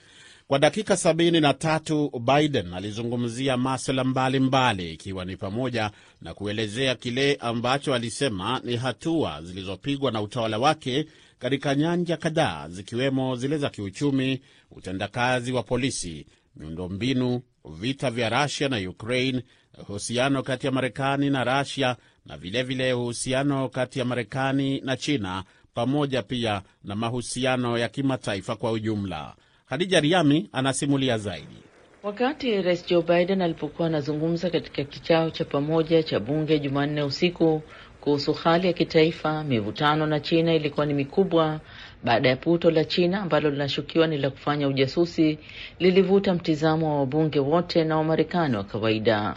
Kwa 0.48 0.60
dakika 0.60 0.98
sabini 0.98 1.40
na 1.42 1.54
tatu 1.54 2.12
Biden 2.20 2.74
alizungumzia 2.74 3.58
masuala 3.58 4.04
mbalimbali 4.04 4.94
ikiwa 4.94 5.26
ni 5.26 5.38
pamoja 5.38 5.92
na 6.22 6.34
kuelezea 6.34 6.96
kile 6.96 7.36
ambacho 7.36 7.94
alisema 7.94 8.62
ni 8.64 8.76
hatua 8.76 9.42
zilizopigwa 9.42 10.12
na 10.12 10.22
utawala 10.22 10.58
wake 10.60 11.06
katika 11.40 11.76
nyanja 11.76 12.18
kadhaa 12.18 12.70
zikiwemo 12.70 13.36
zile 13.36 13.58
za 13.58 13.70
kiuchumi, 13.70 14.42
utendakazi 14.72 15.52
wa 15.52 15.64
polisi, 15.64 16.26
miundombinu, 16.56 17.42
vita 17.66 18.12
vya 18.12 18.30
Rusia 18.44 18.70
na 18.70 18.90
Ukraine, 18.90 19.44
uhusiano 19.90 20.44
kati 20.44 20.66
ya 20.66 20.72
Marekani 20.72 21.30
na 21.30 21.44
Rasia 21.44 21.96
na 22.26 22.38
vilevile 22.38 22.94
uhusiano 22.94 23.70
kati 23.70 24.00
ya 24.00 24.06
Marekani 24.06 24.82
na 24.82 24.98
China 24.98 25.44
pamoja 25.74 26.22
pia 26.24 26.62
na 26.84 26.96
mahusiano 26.96 27.78
ya 27.78 27.90
kimataifa 27.90 28.56
kwa 28.56 28.72
ujumla. 28.72 29.36
Hadija 29.66 30.00
Riami 30.00 30.50
anasimulia 30.52 31.18
zaidi. 31.18 31.56
Wakati 32.04 32.62
Rais 32.62 32.86
Joe 32.88 33.02
Biden 33.02 33.42
alipokuwa 33.42 33.88
anazungumza 33.88 34.50
katika 34.50 34.84
kikao 34.84 35.30
cha 35.32 35.46
pamoja 35.46 36.04
cha 36.04 36.20
bunge 36.20 36.60
Jumanne 36.60 37.02
usiku 37.04 37.62
kuhusu 38.02 38.34
hali 38.34 38.68
ya 38.68 38.74
kitaifa, 38.74 39.44
mivutano 39.44 40.06
na 40.06 40.20
China 40.20 40.54
ilikuwa 40.54 40.86
ni 40.86 40.94
mikubwa 40.94 41.60
baada 42.04 42.30
ya 42.30 42.36
puto 42.36 42.72
la 42.72 42.86
China 42.86 43.22
ambalo 43.22 43.50
linashukiwa 43.50 44.08
ni 44.08 44.18
la 44.18 44.30
kufanya 44.30 44.68
ujasusi 44.68 45.40
lilivuta 45.80 46.34
mtizamo 46.34 46.88
wa 46.94 47.00
wabunge 47.00 47.40
wote 47.40 47.84
na 47.84 47.98
Wamarekani 47.98 48.56
wa 48.58 48.64
kawaida. 48.64 49.36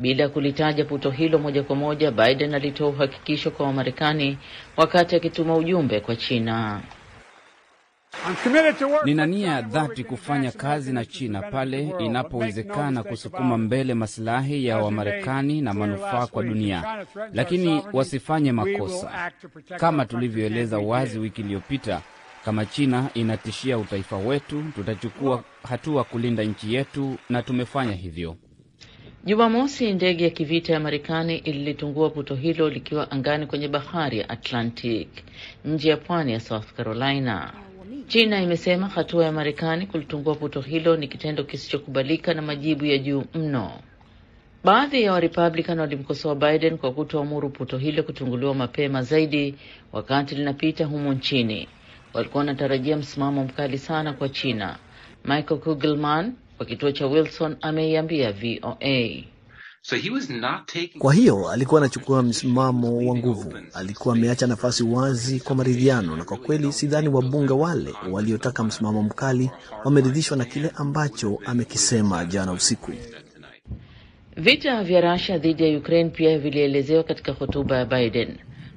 Bila 0.00 0.28
kulitaja 0.28 0.84
puto 0.84 1.10
hilo 1.10 1.38
moja 1.38 1.62
kwa 1.62 1.76
moja, 1.76 2.10
Biden 2.10 2.54
alitoa 2.54 2.88
uhakikisho 2.88 3.50
kwa 3.50 3.66
Wamarekani 3.66 4.38
wakati 4.76 5.16
akituma 5.16 5.56
ujumbe 5.56 6.00
kwa 6.00 6.16
China. 6.16 6.80
Nina 9.04 9.26
nia 9.26 9.48
ya 9.52 9.62
dhati 9.62 10.04
kufanya 10.04 10.52
kazi 10.52 10.92
na 10.92 11.04
China 11.04 11.42
pale 11.42 11.94
inapowezekana 11.98 13.02
kusukuma 13.02 13.58
mbele 13.58 13.94
masilahi 13.94 14.66
ya 14.66 14.78
Wamarekani 14.78 15.60
na 15.60 15.74
manufaa 15.74 16.26
kwa 16.26 16.42
dunia, 16.42 17.06
lakini 17.34 17.82
wasifanye 17.92 18.52
makosa. 18.52 19.32
Kama 19.76 20.04
tulivyoeleza 20.06 20.78
wazi 20.78 21.18
wiki 21.18 21.40
iliyopita, 21.40 22.00
Kama 22.44 22.66
China 22.66 23.08
inatishia 23.14 23.78
utaifa 23.78 24.16
wetu, 24.16 24.64
tutachukua 24.74 25.44
hatua 25.68 26.04
kulinda 26.04 26.42
nchi 26.44 26.74
yetu, 26.74 27.16
na 27.28 27.42
tumefanya 27.42 27.92
hivyo. 27.92 28.36
Jumamosi, 29.24 29.92
ndege 29.92 30.24
ya 30.24 30.30
kivita 30.30 30.72
ya 30.72 30.80
Marekani 30.80 31.36
ililitungua 31.38 32.10
puto 32.10 32.34
hilo 32.34 32.68
likiwa 32.70 33.10
angani 33.10 33.46
kwenye 33.46 33.68
bahari 33.68 34.18
ya 34.18 34.28
Atlantic 34.28 35.08
nje 35.64 35.88
ya 35.90 35.96
pwani 35.96 36.32
ya 36.32 36.40
South 36.40 36.72
Carolina. 36.72 37.52
China 38.08 38.42
imesema 38.42 38.88
hatua 38.88 39.24
ya 39.24 39.32
Marekani 39.32 39.86
kulitungua 39.86 40.34
puto 40.34 40.60
hilo 40.60 40.96
ni 40.96 41.08
kitendo 41.08 41.44
kisichokubalika 41.44 42.34
na 42.34 42.42
majibu 42.42 42.84
ya 42.86 42.98
juu 42.98 43.24
mno. 43.34 43.72
Baadhi 44.64 45.02
ya 45.02 45.12
Warepublican 45.12 45.78
walimkosoa 45.80 46.34
Biden 46.34 46.78
kwa 46.78 46.92
kutoamuru 46.92 47.50
puto 47.50 47.78
hilo 47.78 48.02
kutunguliwa 48.02 48.54
mapema 48.54 49.02
zaidi 49.02 49.54
wakati 49.92 50.34
linapita 50.34 50.84
humo 50.86 51.12
nchini. 51.14 51.68
Walikuwa 52.14 52.38
wanatarajia 52.40 52.96
msimamo 52.96 53.44
mkali 53.44 53.78
sana 53.78 54.12
kwa 54.12 54.28
China. 54.28 54.76
Michael 55.24 55.60
Kugelman 55.60 56.32
wa 56.60 56.66
kituo 56.66 56.92
cha 56.92 57.06
Wilson 57.06 57.56
ameiambia 57.60 58.32
VOA. 58.32 59.24
So 59.82 59.96
he 59.96 60.10
was 60.10 60.30
not 60.30 60.66
taking... 60.66 60.98
Kwa 61.00 61.14
hiyo 61.14 61.50
alikuwa 61.50 61.80
anachukua 61.80 62.22
msimamo 62.22 62.96
wa 63.10 63.16
nguvu, 63.16 63.54
alikuwa 63.74 64.14
ameacha 64.14 64.46
nafasi 64.46 64.82
wazi 64.84 65.40
kwa 65.40 65.56
maridhiano, 65.56 66.16
na 66.16 66.24
kwa 66.24 66.36
kweli 66.36 66.72
sidhani 66.72 67.08
wabunge 67.08 67.52
wale 67.52 67.94
waliotaka 68.10 68.64
msimamo 68.64 69.02
mkali 69.02 69.50
wameridhishwa 69.84 70.36
na 70.36 70.44
kile 70.44 70.70
ambacho 70.76 71.38
amekisema 71.46 72.24
jana 72.24 72.52
usiku. 72.52 72.92
Vita 74.36 74.84
vya 74.84 75.00
Russia 75.12 75.38
dhidi 75.38 75.62
ya 75.72 75.78
Ukraine 75.78 76.10
pia 76.10 76.38
vilielezewa 76.38 77.02
katika 77.02 77.32
hotuba 77.32 77.76
ya 77.76 77.84
Biden. 77.84 78.36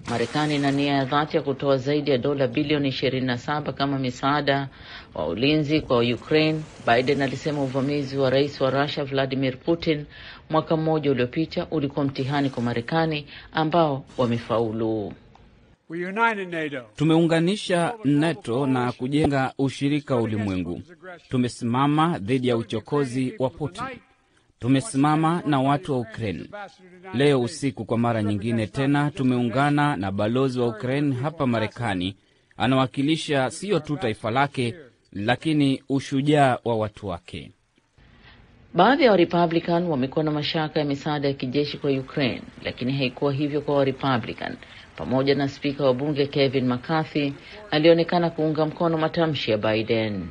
Marekani 0.09 0.55
ina 0.55 0.71
nia 0.71 0.93
ya 0.93 1.05
dhati 1.05 1.37
ya 1.37 1.43
kutoa 1.43 1.77
zaidi 1.77 2.11
ya 2.11 2.17
dola 2.17 2.47
bilioni 2.47 2.89
27 2.89 3.73
kama 3.73 3.99
misaada 3.99 4.69
wa 5.15 5.27
ulinzi 5.27 5.81
kwa 5.81 5.99
Ukraine. 5.99 6.61
Biden 6.87 7.21
alisema 7.21 7.63
uvamizi 7.63 8.17
wa 8.17 8.29
rais 8.29 8.61
wa 8.61 8.69
Russia 8.69 9.03
Vladimir 9.05 9.57
Putin 9.57 10.05
mwaka 10.49 10.77
mmoja 10.77 11.11
uliopita 11.11 11.67
ulikuwa 11.71 12.05
mtihani 12.05 12.49
kwa 12.49 12.63
Marekani 12.63 13.25
ambao 13.51 14.05
wamefaulu. 14.17 15.13
Tumeunganisha 16.95 17.93
NATO 18.03 18.67
na 18.67 18.91
kujenga 18.91 19.53
ushirika 19.57 20.15
wa 20.15 20.21
ulimwengu. 20.21 20.81
Tumesimama 21.29 22.19
dhidi 22.19 22.47
ya 22.47 22.57
uchokozi 22.57 23.33
wa 23.39 23.49
Putin. 23.49 23.83
Tumesimama 24.59 25.43
na 25.45 25.61
watu 25.61 25.91
wa 25.93 25.99
Ukraine. 25.99 26.49
Leo 27.13 27.41
usiku 27.41 27.85
kwa 27.85 27.97
mara 27.97 28.23
nyingine 28.23 28.67
tena 28.67 29.11
tumeungana 29.11 29.95
na 29.95 30.11
balozi 30.11 30.59
wa 30.59 30.67
Ukraine 30.67 31.15
hapa 31.15 31.47
Marekani. 31.47 32.15
Anawakilisha 32.57 33.49
siyo 33.51 33.79
tu 33.79 33.97
taifa 33.97 34.31
lake, 34.31 34.75
lakini 35.15 35.83
ushujaa 35.89 36.57
wa 36.65 36.75
watu 36.77 37.07
wake. 37.07 37.51
Baadhi 38.73 39.03
ya 39.03 39.11
Warepublican 39.11 39.83
wamekuwa 39.87 40.25
na 40.25 40.31
mashaka 40.31 40.79
ya 40.79 40.85
misaada 40.85 41.27
ya 41.27 41.33
kijeshi 41.33 41.77
kwa 41.77 41.91
Ukraine, 41.91 42.41
lakini 42.63 42.93
haikuwa 42.97 43.33
hivyo 43.33 43.61
kwa 43.61 43.75
Warepublican. 43.75 44.55
Pamoja 44.95 45.35
na 45.35 45.49
spika 45.49 45.85
wa 45.85 45.93
bunge 45.93 46.27
Kevin 46.27 46.67
McCarthy 46.67 47.33
alionekana 47.71 48.29
kuunga 48.29 48.65
mkono 48.65 48.97
matamshi 48.97 49.51
ya 49.51 49.57
Biden. 49.57 50.27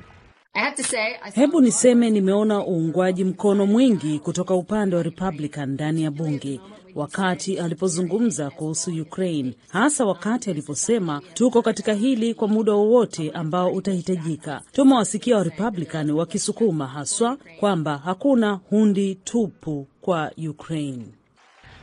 Hebu 1.34 1.60
niseme 1.60 2.10
nimeona 2.10 2.66
uungwaji 2.66 3.24
mkono 3.24 3.66
mwingi 3.66 4.18
kutoka 4.18 4.54
upande 4.54 4.96
wa 4.96 5.02
Republican 5.02 5.68
ndani 5.70 6.02
ya 6.02 6.10
bunge 6.10 6.60
wakati 6.94 7.58
alipozungumza 7.58 8.50
kuhusu 8.50 8.90
Ukraine, 9.02 9.54
hasa 9.68 10.04
wakati 10.06 10.50
aliposema 10.50 11.20
tuko 11.34 11.62
katika 11.62 11.92
hili 11.94 12.34
kwa 12.34 12.48
muda 12.48 12.72
wowote 12.72 13.30
ambao 13.30 13.72
utahitajika. 13.72 14.60
Tumewasikia 14.72 15.36
wa 15.36 15.44
Republican 15.44 16.10
wakisukuma 16.10 16.86
haswa 16.86 17.38
kwamba 17.60 17.98
hakuna 17.98 18.52
hundi 18.52 19.14
tupu 19.14 19.86
kwa 20.00 20.30
Ukraine. 20.50 21.04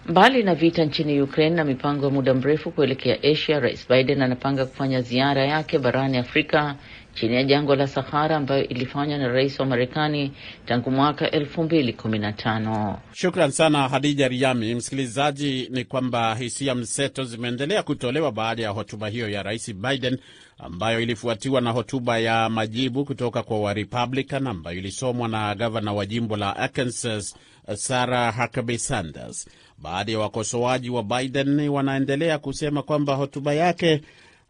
Mbali 0.09 0.43
na 0.43 0.55
vita 0.55 0.85
nchini 0.85 1.21
Ukraine 1.21 1.55
na 1.55 1.63
mipango 1.63 2.05
ya 2.05 2.11
muda 2.11 2.33
mrefu 2.33 2.71
kuelekea 2.71 3.23
Asia, 3.23 3.59
Rais 3.59 3.87
Biden 3.89 4.21
anapanga 4.21 4.65
kufanya 4.65 5.01
ziara 5.01 5.45
yake 5.45 5.79
barani 5.79 6.17
Afrika 6.17 6.75
chini 7.13 7.35
ya 7.35 7.43
jangwa 7.43 7.75
la 7.75 7.87
Sahara 7.87 8.35
ambayo 8.37 8.67
ilifanywa 8.67 9.17
na 9.17 9.27
rais 9.27 9.59
wa 9.59 9.65
Marekani 9.65 10.31
tangu 10.65 10.91
mwaka 10.91 11.31
elfu 11.31 11.63
mbili 11.63 11.93
kumi 11.93 12.19
na 12.19 12.33
tano. 12.33 12.99
Shukran 13.13 13.51
sana 13.51 13.87
Hadija 13.89 14.27
Riami. 14.27 14.75
Msikilizaji, 14.75 15.67
ni 15.71 15.83
kwamba 15.85 16.35
hisia 16.35 16.75
mseto 16.75 17.23
zimeendelea 17.23 17.83
kutolewa 17.83 18.31
baada 18.31 18.63
ya 18.63 18.69
hotuba 18.69 19.07
hiyo 19.09 19.29
ya 19.29 19.43
rais 19.43 19.73
Biden 19.75 20.17
ambayo 20.57 20.99
ilifuatiwa 21.01 21.61
na 21.61 21.71
hotuba 21.71 22.17
ya 22.19 22.49
majibu 22.49 23.05
kutoka 23.05 23.43
kwa 23.43 23.59
Warepublican 23.59 24.47
ambayo 24.47 24.77
ilisomwa 24.77 25.27
na 25.27 25.55
gavana 25.55 25.93
wa 25.93 26.05
jimbo 26.05 26.37
la 26.37 26.55
Arkansas 26.55 27.35
Sarah 27.75 28.35
Huckabee 28.37 28.77
Sanders. 28.77 29.47
Baadhi 29.77 30.11
ya 30.11 30.19
wakosoaji 30.19 30.89
wa 30.89 31.03
Biden 31.03 31.69
wanaendelea 31.69 32.37
kusema 32.39 32.83
kwamba 32.83 33.15
hotuba 33.15 33.53
yake 33.53 34.01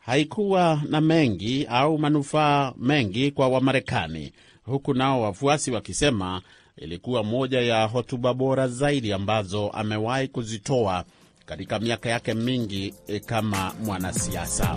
haikuwa 0.10 0.82
na 0.90 1.02
mengi 1.02 1.66
au 1.66 1.98
manufaa 1.98 2.74
mengi 2.78 3.32
kwa 3.32 3.48
Wamarekani, 3.48 4.32
huku 4.64 4.94
nao 4.94 5.22
wafuasi 5.22 5.72
wakisema 5.72 6.42
ilikuwa 6.78 7.24
moja 7.24 7.62
ya 7.62 7.86
hotuba 7.86 8.34
bora 8.34 8.68
zaidi 8.68 9.14
ambazo 9.14 9.70
amewahi 9.70 10.28
kuzitoa 10.28 11.04
katika 11.46 11.80
miaka 11.80 12.10
yake 12.10 12.34
mingi 12.34 12.94
kama 13.26 13.74
mwanasiasa. 13.86 14.76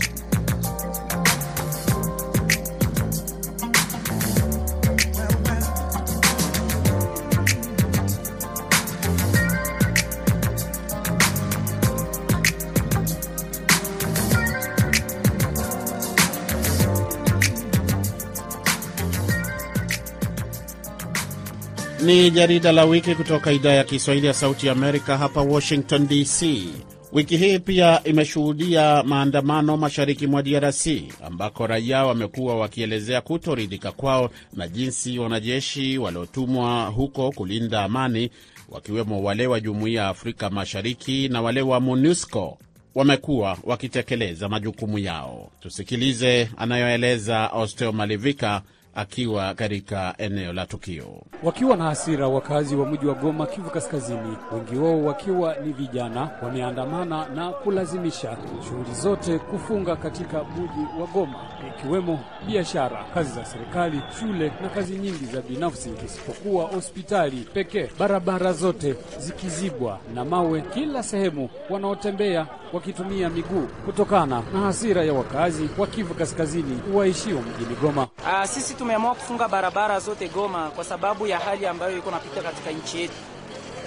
Ni 22.05 22.31
jarida 22.31 22.73
la 22.73 22.85
wiki 22.85 23.15
kutoka 23.15 23.53
idhaa 23.53 23.73
ya 23.73 23.85
Kiswahili 23.85 24.27
ya 24.27 24.35
Sauti 24.35 24.67
ya 24.67 24.73
Amerika 24.73 25.19
hapa 25.19 25.41
Washington 25.43 26.09
DC. 26.09 26.65
Wiki 27.13 27.37
hii 27.37 27.59
pia 27.59 28.01
imeshuhudia 28.05 29.03
maandamano 29.03 29.77
mashariki 29.77 30.27
mwa 30.27 30.43
DRC 30.43 30.87
ambako 31.25 31.67
raia 31.67 32.05
wamekuwa 32.05 32.57
wakielezea 32.59 33.21
kutoridhika 33.21 33.93
kwao 33.93 34.31
na 34.53 34.69
jinsi 34.69 35.19
wanajeshi 35.19 35.99
waliotumwa 35.99 36.87
huko 36.87 37.33
kulinda 37.33 37.83
amani, 37.85 38.31
wakiwemo 38.69 39.23
wale 39.23 39.47
wa 39.47 39.61
Jumuiya 39.61 40.03
ya 40.03 40.09
Afrika 40.09 40.51
Mashariki 40.51 41.29
na 41.29 41.43
wale 41.43 41.63
wa 41.63 41.81
MONUSCO 41.81 42.59
wamekuwa 42.95 43.59
wakitekeleza 43.65 44.49
majukumu 44.49 44.99
yao. 44.99 45.51
Tusikilize 45.61 46.49
anayoeleza 46.57 47.47
Osteo 47.53 47.93
Malivika 47.93 48.63
akiwa 48.95 49.55
katika 49.55 50.15
eneo 50.19 50.53
la 50.53 50.67
tukio. 50.67 51.23
Wakiwa 51.43 51.77
na 51.77 51.85
hasira, 51.85 52.29
wakazi 52.29 52.77
wa 52.77 52.87
mji 52.87 53.07
wa 53.07 53.15
Goma, 53.15 53.47
Kivu 53.47 53.71
Kaskazini, 53.71 54.37
wengi 54.53 54.77
wao 54.79 55.05
wakiwa 55.05 55.57
ni 55.57 55.73
vijana, 55.73 56.31
wameandamana 56.43 57.29
na 57.29 57.51
kulazimisha 57.51 58.37
shughuli 58.69 58.95
zote 58.95 59.39
kufunga 59.39 59.97
katika 59.97 60.45
mji 60.45 61.01
wa 61.01 61.07
Goma, 61.07 61.39
ikiwemo 61.69 62.21
biashara, 62.47 63.05
kazi 63.15 63.33
za 63.35 63.45
serikali, 63.45 64.01
shule 64.21 64.53
na 64.63 64.69
kazi 64.69 64.93
nyingi 64.97 65.25
za 65.27 65.41
binafsi, 65.41 65.91
isipokuwa 66.07 66.65
hospitali 66.65 67.37
pekee, 67.55 67.89
barabara 67.99 68.53
zote 68.53 68.95
zikizibwa 69.19 69.99
na 70.15 70.25
mawe 70.25 70.61
kila 70.61 71.03
sehemu, 71.03 71.49
wanaotembea 71.71 72.47
wakitumia 72.73 73.31
miguu 73.31 73.67
kutokana 73.87 74.43
na 74.53 74.61
hasira 74.61 75.05
ya 75.05 75.13
wakazi 75.13 75.69
wa 75.79 75.87
Kivu 75.87 76.15
Kaskazini 76.15 76.81
waishio 76.95 77.41
mjini 77.41 77.75
Goma. 77.75 78.03
Uh, 78.19 78.45
sisi 78.45 78.75
tumeamua 78.75 79.15
kufunga 79.15 79.49
barabara 79.49 80.01
zote 80.01 80.29
Goma 80.29 80.71
kwa 80.71 80.85
sababu 80.85 81.27
ya 81.27 81.39
hali 81.39 81.67
ambayo 81.67 81.99
iko 81.99 82.11
napita 82.11 82.43
katika 82.43 82.71
nchi 82.71 83.01
yetu. 83.01 83.15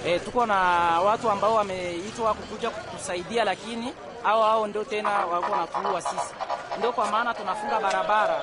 E, 0.06 0.18
tuko 0.18 0.46
na 0.46 0.54
watu 1.00 1.30
ambao 1.30 1.54
wameitwa 1.54 2.34
kukuja 2.34 2.70
kutusaidia, 2.70 3.44
lakini 3.44 3.92
hao 4.22 4.42
hao 4.42 4.66
ndio 4.66 4.84
tena 4.84 5.10
wako 5.10 5.56
natuua 5.56 6.02
sisi, 6.02 6.34
ndio 6.78 6.92
kwa 6.92 7.10
maana 7.10 7.34
tunafunga 7.34 7.80
barabara. 7.80 8.40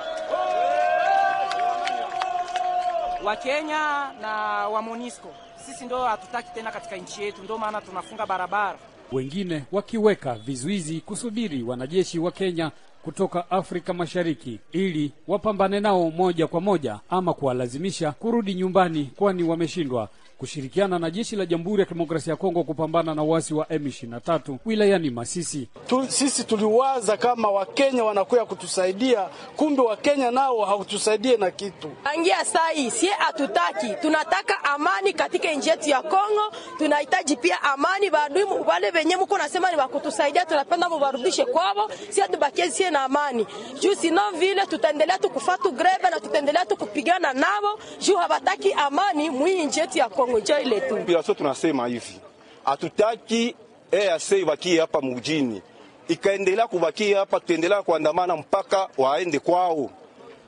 Wakenya 3.24 4.10
na 4.20 4.30
wa 4.68 4.82
Monisco, 4.82 5.28
sisi 5.66 5.84
ndio 5.84 6.04
hatutaki 6.04 6.50
tena 6.54 6.70
katika 6.72 6.96
nchi 6.96 7.22
yetu, 7.22 7.42
ndio 7.42 7.58
maana 7.58 7.80
tunafunga 7.80 8.26
barabara 8.26 8.78
wengine 9.12 9.64
wakiweka 9.72 10.34
vizuizi 10.34 11.00
kusubiri 11.00 11.62
wanajeshi 11.62 12.18
wa 12.18 12.30
Kenya 12.32 12.70
kutoka 13.02 13.50
Afrika 13.50 13.94
Mashariki 13.94 14.58
ili 14.72 15.12
wapambane 15.28 15.80
nao 15.80 16.10
moja 16.10 16.46
kwa 16.46 16.60
moja 16.60 17.00
ama 17.10 17.34
kuwalazimisha 17.34 18.12
kurudi 18.12 18.54
nyumbani, 18.54 19.10
kwani 19.16 19.42
wameshindwa 19.42 20.08
kushirikiana 20.48 20.98
na 20.98 21.10
jeshi 21.10 21.36
la 21.36 21.46
Jamhuri 21.46 21.80
ya 21.80 21.86
Kidemokrasia 21.86 22.30
ya 22.30 22.36
Kongo 22.36 22.64
kupambana 22.64 23.14
na 23.14 23.22
uasi 23.22 23.54
wa 23.54 23.64
M23 23.64 24.56
wilayani 24.66 25.10
Masisi. 25.10 25.68
Tu, 25.86 26.06
sisi 26.08 26.44
tuliwaza 26.44 27.16
kama 27.16 27.48
Wakenya 27.50 28.04
wanakuya 28.04 28.44
kutusaidia, 28.44 29.28
kumbe 29.56 29.82
Wakenya 29.82 30.30
nao 30.30 30.64
hautusaidie 30.64 31.36
na 31.36 31.50
kitu. 31.50 31.90
Angia 32.04 32.44
sai 32.44 32.90
sie 32.90 33.10
hatutaki, 33.10 33.88
tunataka 34.02 34.64
amani 34.64 35.12
katika 35.12 35.52
nchi 35.52 35.68
yetu 35.68 35.90
ya 35.90 36.02
Kongo. 36.02 36.52
Tunahitaji 36.78 37.36
pia 37.36 37.62
amani, 37.62 38.10
Baadui 38.10 38.44
wale 38.66 38.90
wenye 38.90 39.16
mko 39.16 39.38
nasema 39.38 39.70
ni 39.70 39.76
wakutusaidia, 39.76 40.44
tunapenda 40.44 40.88
mubarudishe 40.88 41.44
kwao, 41.44 41.90
sie 42.10 42.28
tubakie 42.28 42.70
sie 42.70 42.90
na 42.90 43.02
amani 43.04 43.46
juu 43.80 43.94
sino 43.94 44.20
vile 44.38 44.66
tutaendelea 44.66 45.18
tukufatu 45.18 45.72
greve 45.72 46.10
na 46.10 46.20
tutaendelea 46.20 46.64
tukupigana 46.66 47.32
nao 47.32 47.78
juu 48.00 48.16
habataki 48.16 48.72
amani 48.72 49.30
mwii 49.30 49.64
nchi 49.64 49.80
yetu 49.80 49.98
ya 49.98 50.08
Kongo. 50.08 50.33
Jo 50.40 50.58
ile 50.60 50.80
tu. 50.80 50.96
Pilaso 51.06 51.34
tunasema 51.34 51.86
hivi, 51.86 52.20
hatutaki 52.64 53.56
EAC 53.92 54.32
ibakie 54.32 54.80
hapa 54.80 55.00
mjini, 55.00 55.62
ikaendelea 56.08 56.66
kubakia 56.66 57.18
hapa, 57.18 57.40
tutaendelea 57.40 57.82
kuandamana 57.82 58.36
mpaka 58.36 58.88
waende 58.98 59.38
kwao. 59.38 59.90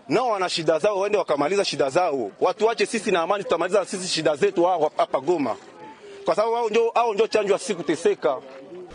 Nao 0.09 0.29
wana 0.29 0.49
shida 0.49 0.79
zao, 0.79 0.99
waende 0.99 1.19
wakamaliza 1.19 1.65
shida 1.65 1.91
zao, 1.91 2.31
watu 2.41 2.67
wache 2.67 2.87
sisi 2.87 3.11
na 3.11 3.23
amani, 3.23 3.45
tutamaliza 3.45 3.85
sisi 3.85 4.09
shida 4.09 4.37
zetu 4.37 4.65
hao 4.65 4.91
hapa 4.97 5.21
Goma, 5.21 5.57
kwa 6.25 6.35
sababu 6.35 6.55
hao 6.55 6.69
ndio 6.69 6.91
hao 6.95 7.15
ndio 7.15 7.27
chanjo 7.27 7.53
ya 7.53 7.59
sisi 7.59 7.75
kuteseka. 7.75 8.37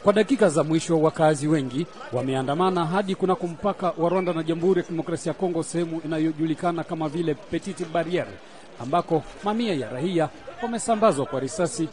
Kwa 0.04 0.14
dakika 0.14 0.50
za 0.50 0.64
mwisho, 0.64 1.02
wakazi 1.02 1.48
wengi 1.48 1.86
wameandamana 2.14 2.86
hadi 2.86 3.16
kunako 3.16 3.48
mpaka 3.48 3.94
wa 3.98 4.10
Rwanda 4.10 4.34
na 4.34 4.44
Jamhuri 4.44 4.80
ya 4.80 4.84
Kidemokrasia 4.84 5.30
ya 5.30 5.34
Kongo, 5.34 5.64
sehemu 5.64 6.02
inayojulikana 6.06 6.84
kama 6.84 7.10
vile 7.10 7.34
Petite 7.34 7.86
Barriere, 7.86 8.32
ambako 8.80 9.24
mamia 9.44 9.74
ya 9.74 9.90
raia 9.90 10.30
wamesambazwa 10.62 11.26
kwa 11.26 11.40
risasi. 11.40 11.90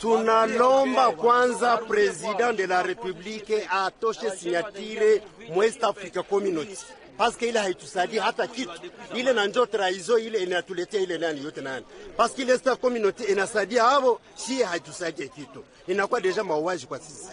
Tunalomba 0.00 1.10
kwanza 1.12 1.76
president 1.76 2.56
de 2.56 2.66
la 2.66 2.82
republique 2.82 3.68
atoshe 3.70 4.30
sinyatire 4.30 5.22
Mwest 5.54 5.84
Africa 5.84 6.22
Community 6.30 6.76
paske 7.18 7.48
ile 7.48 7.58
haitusaidia 7.58 8.22
hata 8.22 8.46
kitu 8.46 8.70
ile, 9.14 9.32
na 9.32 9.46
njo 9.46 9.66
traizo 9.66 10.18
ile 10.18 10.38
inatuletea 10.42 11.00
ile 11.00 11.18
nani 11.18 11.44
yote 11.44 11.60
nani, 11.60 11.86
paske 12.16 12.42
ile 12.42 12.58
sta 12.58 12.76
Community 12.76 13.24
inasaidia 13.24 13.82
hao, 13.84 14.20
si 14.34 14.62
haitusaidia 14.62 15.26
kitu, 15.26 15.64
inakuwa 15.88 16.20
deja 16.20 16.44
mauaji 16.44 16.86
kwa 16.86 16.98
sisi. 16.98 17.28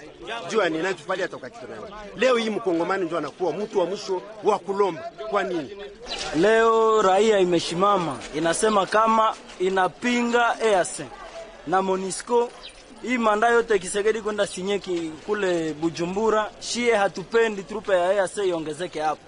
Jua 0.51 0.69
ni 0.69 0.77
nani 0.77 0.95
tufalia 0.95 1.27
toka 1.27 1.49
kitu 1.49 1.65
nani? 1.67 1.93
Leo 2.17 2.37
hii 2.37 2.49
mkongomani 2.49 3.05
ndio 3.05 3.17
anakuwa 3.17 3.53
mtu 3.53 3.79
wa 3.79 3.85
mwisho 3.85 4.21
wa 4.43 4.59
kulomba. 4.59 5.01
Kwa 5.29 5.43
nini 5.43 5.77
leo 6.35 7.01
raia 7.01 7.39
imeshimama 7.39 8.17
inasema 8.35 8.85
kama 8.85 9.35
inapinga 9.59 10.57
EAC 10.63 10.99
na 11.67 11.81
Monisco 11.81 12.49
hii 13.01 13.17
manda 13.17 13.49
yote 13.49 13.79
Kisegedi 13.79 14.21
kwenda 14.21 14.47
sinyeki 14.47 15.11
kule 15.25 15.73
Bujumbura, 15.73 16.51
shie 16.59 16.95
hatupendi 16.95 17.63
trupe 17.63 17.93
ya 17.93 18.13
EAC 18.13 18.37
iongezeke 18.37 19.01
hapo. 19.01 19.21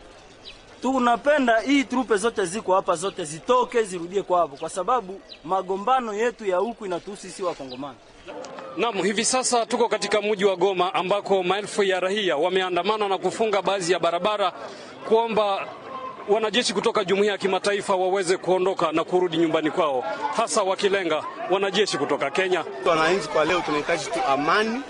Tunapenda 0.81 1.59
hii 1.59 1.83
trupe 1.83 2.15
zote 2.17 2.45
ziko 2.45 2.75
hapa 2.75 2.95
zote 2.95 3.23
zitoke 3.25 3.83
zirudie 3.83 4.21
kwao, 4.23 4.47
kwa 4.47 4.69
sababu 4.69 5.21
magombano 5.43 6.13
yetu 6.13 6.45
ya 6.45 6.57
huku 6.57 6.85
inatuhusu 6.85 7.21
sisi 7.21 7.43
Wakongomani. 7.43 7.97
Naam, 8.77 8.95
hivi 9.03 9.25
sasa 9.25 9.65
tuko 9.65 9.87
katika 9.89 10.21
mji 10.21 10.45
wa 10.45 10.55
Goma 10.55 10.93
ambako 10.93 11.43
maelfu 11.43 11.83
ya 11.83 11.99
raia 11.99 12.37
wameandamana 12.37 13.07
na 13.07 13.17
kufunga 13.17 13.61
baadhi 13.61 13.93
ya 13.93 13.99
barabara 13.99 14.53
kuomba 15.07 15.67
wanajeshi 16.29 16.73
kutoka 16.73 17.03
jumuiya 17.05 17.31
ya 17.31 17.37
kimataifa 17.37 17.95
waweze 17.95 18.37
kuondoka 18.37 18.91
na 18.91 19.03
kurudi 19.03 19.37
nyumbani 19.37 19.71
kwao, 19.71 20.03
hasa 20.35 20.63
wakilenga 20.63 21.23
wanajeshi 21.51 21.97
kutoka 21.97 22.29
Kenya. 22.31 22.65
Wananchi 22.85 23.27
kwa 23.27 23.45
leo 23.45 23.61
tunahitaji 23.61 24.05
tu 24.05 24.19
amani, 24.27 24.81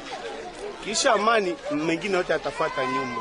kisha 0.86 1.14
amani 1.14 1.56
mengine 1.72 2.18
yote 2.18 2.34
yatafuata 2.34 2.86
nyuma. 2.86 3.16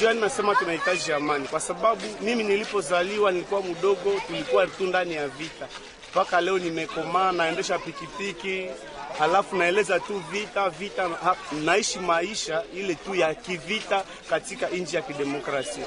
Jua 0.00 0.14
nasema 0.14 0.54
tunahitaji 0.54 1.12
amani 1.12 1.48
kwa 1.48 1.60
sababu 1.60 2.02
mimi 2.20 2.42
nilipozaliwa 2.44 3.32
nilikuwa 3.32 3.62
mdogo, 3.62 4.12
tulikuwa 4.26 4.66
tu 4.66 4.84
ndani 4.86 5.14
ya 5.14 5.28
vita. 5.28 5.66
Mpaka 6.10 6.40
leo 6.40 6.58
nimekomaa, 6.58 7.32
naendesha 7.32 7.78
pikipiki, 7.78 8.66
halafu 9.18 9.56
naeleza 9.56 10.00
tu 10.00 10.22
vita 10.30 10.70
vita, 10.70 11.08
naishi 11.64 11.98
maisha 11.98 12.62
ile 12.74 12.94
tu 12.94 13.14
ya 13.14 13.34
kivita 13.34 14.04
katika 14.30 14.66
nchi 14.68 14.96
ya 14.96 15.02
kidemokrasia. 15.02 15.84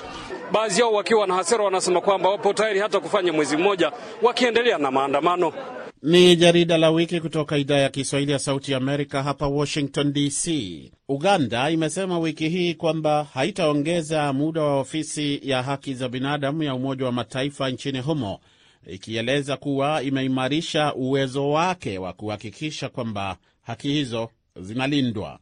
Baadhi 0.52 0.80
yao 0.82 0.94
wakiwa 0.94 1.28
na 1.28 1.34
hasira 1.36 1.64
wanasema 1.64 2.02
kwamba 2.02 2.30
wapo 2.30 2.54
tayari 2.54 2.80
hata 2.80 3.00
kufanya 3.00 3.34
mwezi 3.34 3.58
mmoja 3.58 3.92
wakiendelea 4.22 4.78
na 4.78 4.92
maandamano. 4.92 5.54
Ni 6.02 6.36
jarida 6.36 6.78
la 6.78 6.90
wiki 6.92 7.20
kutoka 7.22 7.58
idhaa 7.58 7.78
ya 7.78 7.90
Kiswahili 7.90 8.32
ya 8.32 8.40
Sauti 8.40 8.72
ya 8.72 8.78
Amerika 8.78 9.24
hapa 9.24 9.48
Washington 9.48 10.14
DC. 10.14 10.48
Uganda 11.10 11.70
imesema 11.72 12.20
wiki 12.20 12.50
hii 12.50 12.74
kwamba 12.74 13.24
haitaongeza 13.34 14.34
muda 14.34 14.62
wa 14.62 14.80
ofisi 14.80 15.40
ya 15.44 15.64
haki 15.64 15.94
za 15.94 16.10
binadamu 16.10 16.64
ya 16.64 16.76
Umoja 16.76 17.06
wa 17.06 17.12
Mataifa 17.12 17.70
nchini 17.70 18.00
humo, 18.00 18.40
ikieleza 18.88 19.58
kuwa 19.58 20.04
imeimarisha 20.04 20.94
uwezo 20.94 21.50
wake 21.50 21.98
wa 21.98 22.14
kuhakikisha 22.14 22.90
kwamba 22.90 23.38
haki 23.62 23.88
hizo 23.88 24.30
zinalindwa. 24.62 25.40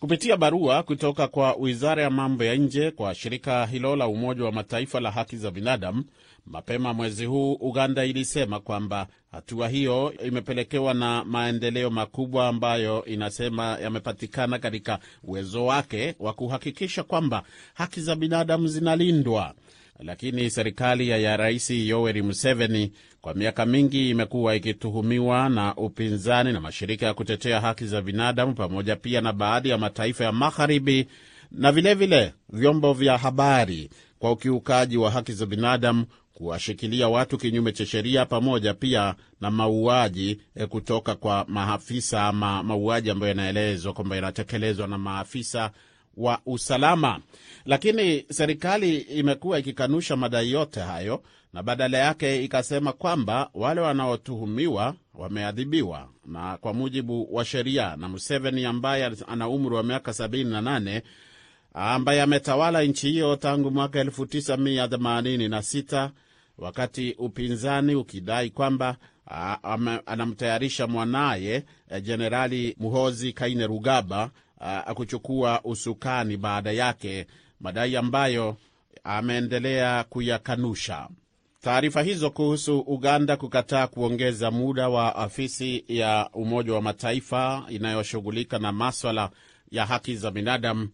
Kupitia 0.00 0.36
barua 0.36 0.82
kutoka 0.82 1.28
kwa 1.28 1.54
wizara 1.54 2.02
ya 2.02 2.10
mambo 2.10 2.44
ya 2.44 2.54
nje 2.54 2.90
kwa 2.90 3.14
shirika 3.14 3.66
hilo 3.66 3.96
la 3.96 4.06
Umoja 4.08 4.44
wa 4.44 4.52
Mataifa 4.52 5.00
la 5.00 5.10
haki 5.10 5.36
za 5.36 5.50
binadamu 5.50 6.04
mapema 6.46 6.94
mwezi 6.94 7.24
huu, 7.24 7.52
Uganda 7.52 8.04
ilisema 8.04 8.60
kwamba 8.60 9.06
hatua 9.32 9.68
hiyo 9.68 10.14
imepelekewa 10.26 10.94
na 10.94 11.24
maendeleo 11.24 11.90
makubwa 11.90 12.48
ambayo 12.48 13.04
inasema 13.04 13.78
yamepatikana 13.82 14.58
katika 14.58 14.98
uwezo 15.24 15.66
wake 15.66 16.14
wa 16.18 16.32
kuhakikisha 16.32 17.02
kwamba 17.02 17.42
haki 17.74 18.00
za 18.00 18.16
binadamu 18.16 18.68
zinalindwa. 18.68 19.54
Lakini 19.98 20.50
serikali 20.50 21.08
ya 21.08 21.36
Rais 21.36 21.70
Yoweri 21.70 22.22
Museveni 22.22 22.92
kwa 23.20 23.34
miaka 23.34 23.66
mingi 23.66 24.10
imekuwa 24.10 24.54
ikituhumiwa 24.56 25.48
na 25.48 25.74
upinzani 25.76 26.52
na 26.52 26.60
mashirika 26.60 27.06
ya 27.06 27.14
kutetea 27.14 27.60
haki 27.60 27.86
za 27.86 28.02
binadamu 28.02 28.54
pamoja 28.54 28.96
pia 28.96 29.20
na 29.20 29.32
baadhi 29.32 29.68
ya 29.68 29.78
mataifa 29.78 30.24
ya 30.24 30.32
magharibi 30.32 31.08
na 31.50 31.72
vilevile 31.72 32.16
vile 32.20 32.32
vyombo 32.48 32.92
vya 32.92 33.18
habari 33.18 33.90
kwa 34.18 34.32
ukiukaji 34.32 34.96
wa 34.96 35.10
haki 35.10 35.32
za 35.32 35.46
binadamu, 35.46 36.06
kuwashikilia 36.34 37.08
watu 37.08 37.38
kinyume 37.38 37.72
cha 37.72 37.86
sheria, 37.86 38.26
pamoja 38.26 38.74
pia 38.74 39.14
na 39.40 39.50
mauaji 39.50 40.40
kutoka 40.68 41.14
kwa 41.14 41.44
maafisa 41.48 42.24
ama 42.26 42.62
mauaji 42.62 43.10
ambayo 43.10 43.28
yanaelezwa 43.28 43.92
kwamba 43.92 44.16
yanatekelezwa 44.16 44.86
na 44.86 44.98
maafisa 44.98 45.70
wa 46.16 46.40
usalama. 46.46 47.20
Lakini 47.64 48.24
serikali 48.30 48.96
imekuwa 48.98 49.58
ikikanusha 49.58 50.16
madai 50.16 50.50
yote 50.52 50.80
hayo 50.80 51.22
na 51.52 51.62
badala 51.62 51.98
yake 51.98 52.44
ikasema 52.44 52.92
kwamba 52.92 53.50
wale 53.54 53.80
wanaotuhumiwa 53.80 54.94
wameadhibiwa 55.14 56.08
na 56.26 56.56
kwa 56.56 56.74
mujibu 56.74 57.34
wa 57.34 57.44
sheria. 57.44 57.96
Na 57.96 58.08
Museveni 58.08 58.64
ambaye 58.64 59.10
ana 59.28 59.48
umri 59.48 59.74
wa 59.74 59.82
miaka 59.82 60.10
78 60.12 61.02
ambaye 61.74 62.22
ametawala 62.22 62.82
nchi 62.82 63.10
hiyo 63.10 63.36
tangu 63.36 63.70
mwaka 63.70 64.04
1986 64.04 66.10
wakati 66.58 67.14
upinzani 67.18 67.94
ukidai 67.94 68.50
kwamba 68.50 68.96
anamtayarisha 70.06 70.86
mwanaye 70.86 71.64
Jenerali 72.02 72.76
Muhozi 72.78 73.32
Kainerugaba 73.32 74.30
kuchukua 74.94 75.60
usukani 75.64 76.36
baada 76.36 76.72
yake, 76.72 77.26
madai 77.60 77.96
ambayo 77.96 78.56
ameendelea 79.04 80.04
kuyakanusha. 80.04 81.08
Taarifa 81.60 82.02
hizo 82.02 82.30
kuhusu 82.30 82.78
Uganda 82.80 83.36
kukataa 83.36 83.86
kuongeza 83.86 84.50
muda 84.50 84.88
wa 84.88 85.16
afisi 85.16 85.84
ya 85.88 86.30
Umoja 86.32 86.72
wa 86.74 86.82
Mataifa 86.82 87.64
inayoshughulika 87.68 88.58
na 88.58 88.72
maswala 88.72 89.30
ya 89.70 89.86
haki 89.86 90.16
za 90.16 90.30
binadamu 90.30 90.88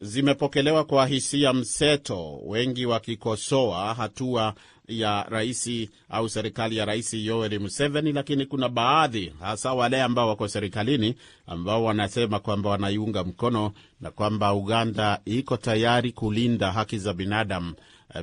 zimepokelewa 0.00 0.84
kwa 0.84 1.06
hisia 1.06 1.52
mseto, 1.52 2.40
wengi 2.46 2.86
wakikosoa 2.86 3.94
hatua 3.94 4.54
ya 4.88 5.26
rais 5.28 5.70
au 6.08 6.28
serikali 6.28 6.76
ya 6.76 6.84
Rais 6.84 7.14
Yoweri 7.14 7.58
Museveni, 7.58 8.12
lakini 8.12 8.46
kuna 8.46 8.68
baadhi, 8.68 9.32
hasa 9.40 9.72
wale 9.74 10.02
ambao 10.02 10.28
wako 10.28 10.48
serikalini, 10.48 11.14
ambao 11.46 11.84
wanasema 11.84 12.38
kwamba 12.38 12.70
wanaiunga 12.70 13.24
mkono 13.24 13.72
na 14.00 14.10
kwamba 14.10 14.54
Uganda 14.54 15.20
iko 15.24 15.56
tayari 15.56 16.12
kulinda 16.12 16.72
haki 16.72 16.98
za 16.98 17.12
binadamu 17.14 17.74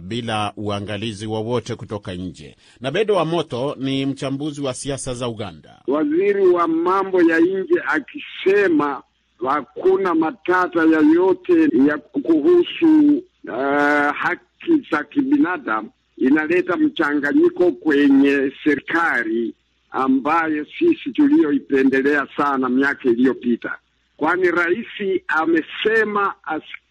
bila 0.01 0.53
uangalizi 0.57 1.27
wowote 1.27 1.75
kutoka 1.75 2.13
nje. 2.13 2.55
Na 2.81 2.91
Bedo 2.91 3.15
wa 3.15 3.25
Moto 3.25 3.75
ni 3.79 4.05
mchambuzi 4.05 4.61
wa 4.61 4.73
siasa 4.73 5.13
za 5.13 5.27
Uganda. 5.29 5.81
Waziri 5.87 6.47
wa 6.47 6.67
mambo 6.67 7.21
ya 7.21 7.39
nje 7.39 7.81
akisema 7.87 9.03
hakuna 9.47 10.15
matata 10.15 10.79
yoyote 10.79 11.69
ya 11.87 11.97
kuhusu 11.97 13.17
uh, 13.47 14.15
haki 14.15 14.87
za 14.91 15.03
kibinadamu, 15.03 15.89
inaleta 16.17 16.77
mchanganyiko 16.77 17.71
kwenye 17.71 18.51
serikali 18.63 19.53
ambayo 19.91 20.65
sisi 20.79 21.11
tuliyoipendelea 21.11 22.27
sana 22.37 22.69
miaka 22.69 23.09
iliyopita, 23.09 23.75
kwani 24.17 24.51
rais 24.51 25.21
amesema 25.27 26.33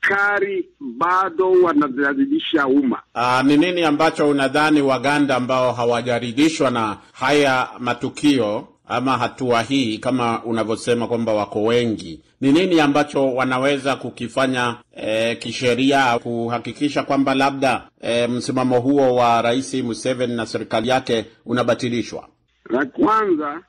askari 0.02 0.68
bado 0.80 1.50
wanadhalilisha 1.52 2.66
umma. 2.66 3.02
Ah, 3.14 3.42
ni 3.42 3.56
nini 3.56 3.82
ambacho 3.84 4.28
unadhani 4.28 4.82
Waganda 4.82 5.36
ambao 5.36 5.72
hawajaridhishwa 5.72 6.70
na 6.70 6.96
haya 7.12 7.68
matukio 7.78 8.68
ama 8.86 9.18
hatua 9.18 9.62
hii, 9.62 9.98
kama 9.98 10.44
unavyosema 10.44 11.06
kwamba 11.08 11.32
wako 11.32 11.64
wengi, 11.64 12.20
ni 12.40 12.52
nini 12.52 12.80
ambacho 12.80 13.34
wanaweza 13.34 13.96
kukifanya 13.96 14.76
e, 14.96 15.34
kisheria 15.36 16.18
kuhakikisha 16.18 17.02
kwamba 17.02 17.34
labda 17.34 17.88
e, 18.00 18.26
msimamo 18.26 18.80
huo 18.80 19.14
wa 19.14 19.42
Rais 19.42 19.74
Museveni 19.74 20.36
na 20.36 20.46
serikali 20.46 20.88
yake 20.88 21.24
unabatilishwa? 21.46 22.28
La 22.70 22.86
kwanza, 22.86 23.60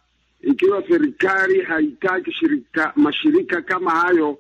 ikiwa 0.41 0.83
serikali 0.87 1.61
haitaki 1.61 2.31
shirika, 2.31 2.93
mashirika 2.95 3.61
kama 3.61 3.91
hayo 3.91 4.37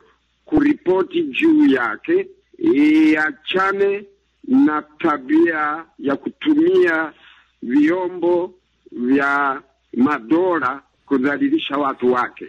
kuripoti 0.49 1.23
juu 1.23 1.67
yake, 1.67 2.27
iachane 2.57 4.03
na 4.47 4.81
tabia 4.99 5.85
ya 5.99 6.15
kutumia 6.15 7.13
vyombo 7.61 8.53
vya 8.91 9.61
madola 9.97 10.81
kudhalilisha 11.05 11.77
watu 11.77 12.11
wake. 12.13 12.45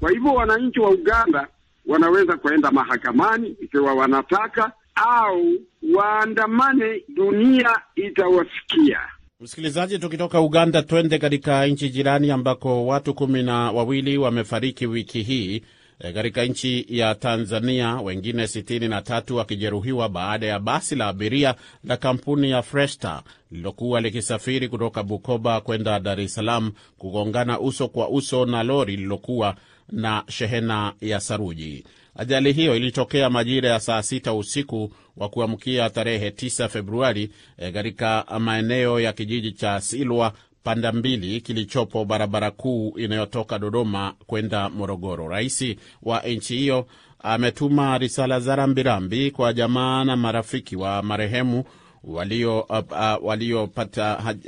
Kwa 0.00 0.10
hivyo 0.10 0.34
wananchi 0.34 0.80
wa 0.80 0.90
Uganda 0.90 1.48
wanaweza 1.86 2.36
kwenda 2.36 2.70
mahakamani 2.70 3.56
ikiwa 3.60 3.94
wanataka, 3.94 4.72
au 4.94 5.54
waandamane, 5.94 7.02
dunia 7.08 7.78
itawasikia. 7.96 9.00
Msikilizaji, 9.40 9.98
tukitoka 9.98 10.40
Uganda 10.40 10.82
twende 10.82 11.18
katika 11.18 11.66
nchi 11.66 11.88
jirani 11.90 12.30
ambako 12.30 12.86
watu 12.86 13.14
kumi 13.14 13.42
na 13.42 13.72
wawili 13.72 14.18
wamefariki 14.18 14.86
wiki 14.86 15.22
hii 15.22 15.62
katika 16.12 16.44
nchi 16.44 16.86
ya 16.88 17.14
Tanzania, 17.14 17.94
wengine 17.96 18.46
sitini 18.46 18.88
na 18.88 19.02
tatu 19.02 19.36
wakijeruhiwa 19.36 20.08
baada 20.08 20.46
ya 20.46 20.58
basi 20.58 20.94
la 20.96 21.08
abiria 21.08 21.54
la 21.84 21.96
kampuni 21.96 22.50
ya 22.50 22.62
Fresta 22.62 23.22
lililokuwa 23.50 24.00
likisafiri 24.00 24.68
kutoka 24.68 25.02
Bukoba 25.02 25.60
kwenda 25.60 26.00
Dar 26.00 26.20
es 26.20 26.34
Salaam 26.34 26.72
kugongana 26.98 27.60
uso 27.60 27.88
kwa 27.88 28.08
uso 28.08 28.46
na 28.46 28.62
lori 28.62 28.96
lililokuwa 28.96 29.56
na 29.92 30.24
shehena 30.28 30.92
ya 31.00 31.20
saruji. 31.20 31.84
Ajali 32.16 32.52
hiyo 32.52 32.76
ilitokea 32.76 33.30
majira 33.30 33.68
ya 33.70 33.80
saa 33.80 34.02
sita 34.02 34.34
usiku 34.34 34.92
wa 35.16 35.28
kuamkia 35.28 35.90
tarehe 35.90 36.28
9 36.30 36.68
Februari 36.68 37.30
katika 37.72 38.26
e, 38.36 38.38
maeneo 38.38 39.00
ya 39.00 39.12
kijiji 39.12 39.52
cha 39.52 39.80
Silwa 39.80 40.32
panda 40.64 40.92
mbili 40.92 41.40
kilichopo 41.40 42.04
barabara 42.04 42.50
kuu 42.50 42.94
inayotoka 42.98 43.58
Dodoma 43.58 44.14
kwenda 44.26 44.68
Morogoro. 44.70 45.28
Rais 45.28 45.64
wa 46.02 46.20
nchi 46.22 46.56
hiyo 46.56 46.86
ametuma 47.18 47.98
risala 47.98 48.40
za 48.40 48.56
rambirambi 48.56 49.30
kwa 49.30 49.52
jamaa 49.52 50.04
na 50.04 50.16
marafiki 50.16 50.76
wa 50.76 51.02
marehemu 51.02 51.64
waliopata 52.04 53.18
uh, 53.18 53.26
walio 53.26 53.70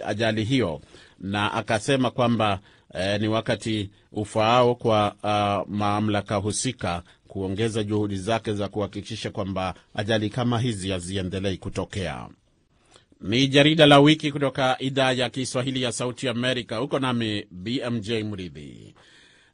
ajali 0.07 0.45
hiyo, 0.45 0.81
na 1.21 1.53
akasema 1.53 2.11
kwamba 2.11 2.59
eh, 2.95 3.21
ni 3.21 3.29
wakati 3.29 3.91
ufaao 4.13 4.75
kwa 4.75 5.15
uh, 5.23 5.75
mamlaka 5.75 6.37
husika 6.37 7.03
kuongeza 7.29 7.83
juhudi 7.85 8.17
zake 8.17 8.53
za 8.55 8.69
kuhakikisha 8.69 9.31
kwamba 9.31 9.75
ajali 9.95 10.31
kama 10.31 10.59
hizi 10.59 10.91
haziendelei 10.91 11.57
kutokea. 11.57 12.29
Ni 13.21 13.49
jarida 13.49 13.87
la 13.87 14.01
wiki 14.01 14.33
kutoka 14.33 14.77
idhaa 14.79 15.13
ya 15.13 15.31
Kiswahili 15.31 15.83
ya 15.83 15.93
Sauti 15.93 16.29
Amerika. 16.29 16.77
Huko 16.77 16.99
nami 16.99 17.47
BMJ 17.51 18.11
Mridhi. 18.11 18.95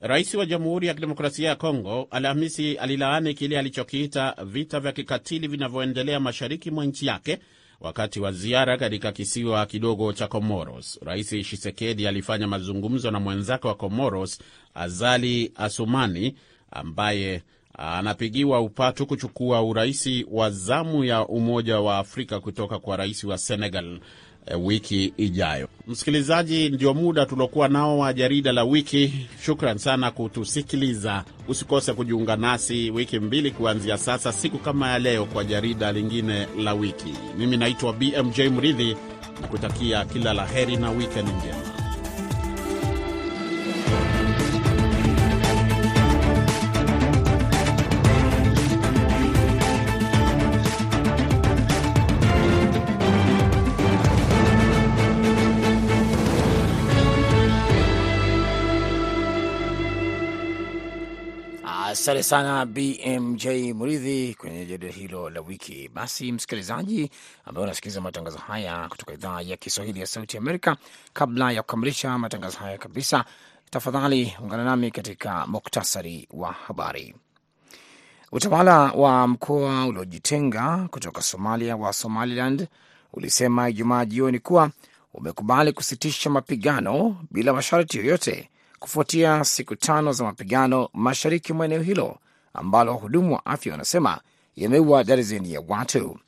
Rais 0.01 0.35
wa 0.35 0.47
Jamhuri 0.47 0.87
ya 0.87 0.95
Kidemokrasia 0.95 1.49
ya 1.49 1.57
Kongo 1.57 2.09
Alhamisi 2.11 2.75
alilaani 2.77 3.35
kile 3.35 3.59
alichokiita 3.59 4.35
vita 4.45 4.81
vya 4.81 4.93
kikatili 4.93 5.49
vinavyoendelea 5.49 6.21
mashariki 6.21 6.71
mwa 6.71 6.85
nchi 6.85 7.07
yake 7.07 7.39
wakati 7.81 8.21
wa 8.21 8.33
ziara 8.33 8.77
katika 8.77 9.13
kisiwa 9.13 9.67
kidogo 9.67 10.13
cha 10.13 10.29
Comoros. 10.29 10.99
Rais 11.03 11.27
Tshisekedi 11.29 12.07
alifanya 12.07 12.47
mazungumzo 12.47 13.11
na 13.11 13.21
mwenzake 13.21 13.69
wa 13.69 13.75
Comoros 13.75 14.39
Azali 14.75 15.53
Asumani 15.57 16.35
ambaye 16.71 17.43
anapigiwa 17.79 18.61
upatu 18.61 19.07
kuchukua 19.07 19.63
uraisi 19.63 20.27
wa 20.31 20.51
zamu 20.51 21.05
ya 21.05 21.27
Umoja 21.27 21.81
wa 21.81 21.99
Afrika 21.99 22.41
kutoka 22.41 22.79
kwa 22.79 22.97
rais 22.97 23.25
wa 23.25 23.39
Senegal 23.39 24.01
e, 24.47 24.55
wiki 24.55 25.13
ijayo. 25.17 25.69
Msikilizaji, 25.87 26.69
ndio 26.69 26.95
muda 26.95 27.27
tuliokuwa 27.27 27.69
nao 27.69 27.99
wa 27.99 28.13
jarida 28.13 28.53
la 28.53 28.65
wiki. 28.65 29.13
Shukran 29.45 29.79
sana 29.79 30.11
kutusikiliza. 30.11 31.25
Usikose 31.49 31.93
kujiunga 31.93 32.37
nasi 32.37 32.91
wiki 32.91 33.19
mbili 33.19 33.51
kuanzia 33.51 33.99
sasa, 33.99 34.33
siku 34.33 34.59
kama 34.59 34.89
ya 34.91 34.99
leo, 34.99 35.25
kwa 35.25 35.45
jarida 35.45 35.93
lingine 35.93 36.47
la 36.59 36.75
wiki. 36.75 37.15
Mimi 37.39 37.57
naitwa 37.57 37.93
BMJ 37.93 38.41
Mridhi 38.41 38.97
na 39.41 39.49
kutakia 39.49 40.05
kila 40.05 40.33
la 40.35 40.47
heri 40.47 40.77
na 40.77 40.91
wikendi 40.91 41.33
njema. 41.33 41.82
Asante 62.03 62.23
sana 62.23 62.67
BMJ 62.67 63.47
Mridhi 63.75 64.35
kwenye 64.35 64.67
jarida 64.67 64.93
hilo 64.93 65.31
la 65.31 65.41
wiki. 65.41 65.91
Basi 65.95 66.33
msikilizaji, 66.33 67.11
ambaye 67.45 67.65
unasikiliza 67.65 68.01
matangazo 68.01 68.39
haya 68.39 68.89
kutoka 68.89 69.13
idhaa 69.13 69.41
ya 69.41 69.57
Kiswahili 69.57 70.01
ya 70.01 70.07
Sauti 70.07 70.37
Amerika, 70.39 70.77
kabla 71.13 71.53
ya 71.53 71.63
kukamilisha 71.63 72.19
matangazo 72.19 72.59
haya 72.59 72.79
kabisa, 72.79 73.25
tafadhali 73.71 74.35
ungana 74.43 74.65
nami 74.65 74.91
katika 74.91 75.47
muktasari 75.47 76.29
wa 76.31 76.53
habari. 76.53 77.15
Utawala 78.33 78.79
wa 78.79 79.29
mkoa 79.29 79.87
uliojitenga 79.87 80.89
kutoka 80.91 81.23
Somalia 81.23 81.77
wa 81.77 81.93
Somaliland 81.93 82.69
ulisema 83.13 83.69
Ijumaa 83.69 84.05
jioni 84.05 84.39
kuwa 84.39 84.71
umekubali 85.15 85.73
kusitisha 85.73 86.31
mapigano 86.31 87.17
bila 87.31 87.53
masharti 87.53 87.99
yoyote 87.99 88.49
kufuatia 88.83 89.45
siku 89.45 89.77
tano 89.77 90.13
za 90.13 90.25
mapigano 90.25 90.89
mashariki 90.93 91.53
mwa 91.53 91.67
eneo 91.67 91.83
hilo 91.83 92.19
ambalo 92.55 92.93
wahudumu 92.93 93.35
wa 93.35 93.47
afya 93.47 93.73
wanasema 93.73 94.21
yameua 94.57 95.05
darzeni 95.05 95.53
ya 95.53 95.63
watu. 95.69 96.19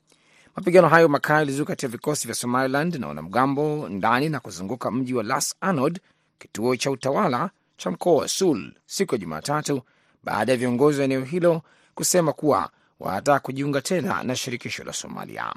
Mapigano 0.56 0.88
hayo 0.88 1.08
makali 1.08 1.38
yalizuka 1.38 1.72
kati 1.72 1.84
ya 1.86 1.90
vikosi 1.90 2.26
vya 2.26 2.34
Somaliland 2.34 2.94
na 2.94 3.08
wanamgambo 3.08 3.88
ndani 3.88 4.28
na 4.28 4.40
kuzunguka 4.40 4.90
mji 4.90 5.14
wa 5.14 5.22
Las 5.22 5.54
Anod, 5.60 6.00
kituo 6.38 6.76
cha 6.76 6.90
utawala 6.90 7.50
cha 7.76 7.90
mkoa 7.90 8.14
wa 8.20 8.28
Sul, 8.28 8.72
siku 8.86 9.14
ya 9.14 9.18
Jumatatu 9.18 9.82
baada 10.24 10.52
ya 10.52 10.58
viongozi 10.58 10.98
wa 10.98 11.04
eneo 11.04 11.24
hilo 11.24 11.62
kusema 11.94 12.32
kuwa 12.32 12.70
wanataka 13.00 13.40
kujiunga 13.40 13.80
tena 13.80 14.22
na 14.22 14.36
shirikisho 14.36 14.84
la 14.84 14.92
Somalia. 14.92 15.52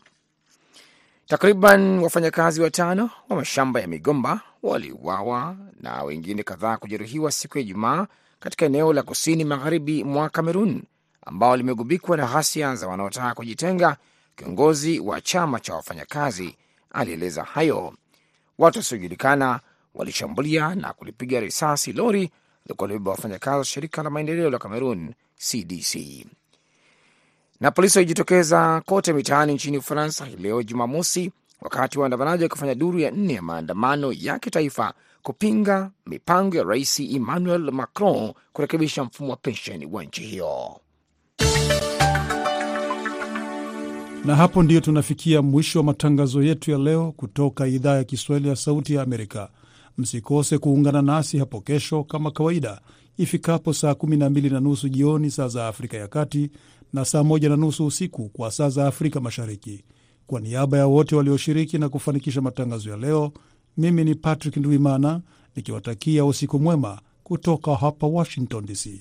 Takriban 1.27 1.99
wafanyakazi 1.99 2.61
watano 2.61 3.09
wa 3.29 3.35
mashamba 3.35 3.79
ya 3.81 3.87
migomba 3.87 4.41
waliuawa 4.63 5.55
na 5.79 6.03
wengine 6.03 6.43
kadhaa 6.43 6.77
kujeruhiwa 6.77 7.31
siku 7.31 7.57
ya 7.57 7.61
Ijumaa 7.63 8.07
katika 8.39 8.65
eneo 8.65 8.93
la 8.93 9.03
kusini 9.03 9.45
magharibi 9.45 10.03
mwa 10.03 10.29
Kamerun 10.29 10.83
ambao 11.25 11.57
limegubikwa 11.57 12.17
na 12.17 12.25
ghasia 12.27 12.75
za 12.75 12.87
wanaotaka 12.87 13.33
kujitenga. 13.33 13.97
Kiongozi 14.35 14.99
wa 14.99 15.21
chama 15.21 15.59
cha 15.59 15.75
wafanyakazi 15.75 16.55
alieleza 16.91 17.43
hayo. 17.43 17.93
Watu 18.57 18.79
wasiojulikana 18.79 19.59
walishambulia 19.95 20.75
na 20.75 20.93
kulipiga 20.93 21.39
risasi 21.39 21.93
lori 21.93 22.31
lilikuwa 22.65 22.87
limebeba 22.87 23.11
wafanyakazi 23.11 23.57
wa 23.57 23.65
shirika 23.65 24.03
la 24.03 24.09
maendeleo 24.09 24.49
la 24.49 24.59
Kamerun, 24.59 25.13
CDC 25.35 26.25
na 27.59 27.71
polisi 27.71 27.97
walijitokeza 27.97 28.81
kote 28.85 29.13
mitaani 29.13 29.53
nchini 29.53 29.77
Ufaransa 29.77 30.25
hii 30.25 30.35
leo 30.35 30.63
Jumamosi, 30.63 31.31
wakati 31.61 31.99
waandamanaji 31.99 32.43
wakifanya 32.43 32.75
duru 32.75 32.99
ya 32.99 33.11
nne 33.11 33.33
ya 33.33 33.41
maandamano 33.41 34.11
ya 34.13 34.39
kitaifa 34.39 34.93
kupinga 35.21 35.91
mipango 36.05 36.57
ya 36.57 36.63
Rais 36.63 36.99
Emmanuel 36.99 37.71
Macron 37.71 38.33
kurekebisha 38.53 39.03
mfumo 39.03 39.29
wa 39.29 39.35
pensheni 39.37 39.85
wa 39.85 40.03
nchi 40.03 40.21
hiyo. 40.21 40.79
Na 44.25 44.35
hapo 44.35 44.63
ndiyo 44.63 44.81
tunafikia 44.81 45.41
mwisho 45.41 45.79
wa 45.79 45.85
matangazo 45.85 46.43
yetu 46.43 46.71
ya 46.71 46.77
leo 46.77 47.11
kutoka 47.11 47.67
idhaa 47.67 47.95
ya 47.95 48.03
Kiswahili 48.03 48.49
ya 48.49 48.55
Sauti 48.55 48.93
ya 48.93 49.01
Amerika. 49.01 49.49
Msikose 49.97 50.57
kuungana 50.57 51.01
nasi 51.01 51.37
hapo 51.37 51.61
kesho 51.61 52.03
kama 52.03 52.31
kawaida 52.31 52.81
ifikapo 53.17 53.73
saa 53.73 53.91
12 53.91 54.51
na 54.53 54.59
nusu 54.59 54.89
jioni 54.89 55.31
saa 55.31 55.47
za 55.47 55.67
Afrika 55.67 55.97
ya 55.97 56.07
Kati 56.07 56.49
na 56.93 57.06
saa 57.06 57.23
moja 57.23 57.50
na 57.50 57.56
nusu 57.56 57.86
usiku 57.86 58.30
kwa 58.30 58.52
saa 58.52 58.69
za 58.69 58.88
Afrika 58.88 59.19
Mashariki. 59.19 59.84
Kwa 60.28 60.39
niaba 60.41 60.78
ya 60.78 60.88
wote 60.88 61.15
walioshiriki 61.15 61.78
na 61.78 61.89
kufanikisha 61.89 62.41
matangazo 62.41 62.89
ya 62.89 62.97
leo, 62.97 63.32
mimi 63.78 64.04
ni 64.04 64.15
Patrick 64.15 64.58
Ndwimana 64.58 65.21
nikiwatakia 65.56 66.26
usiku 66.26 66.60
mwema 66.60 67.02
kutoka 67.23 67.76
hapa 67.76 68.08
Washington 68.08 68.65
DC. 68.65 69.00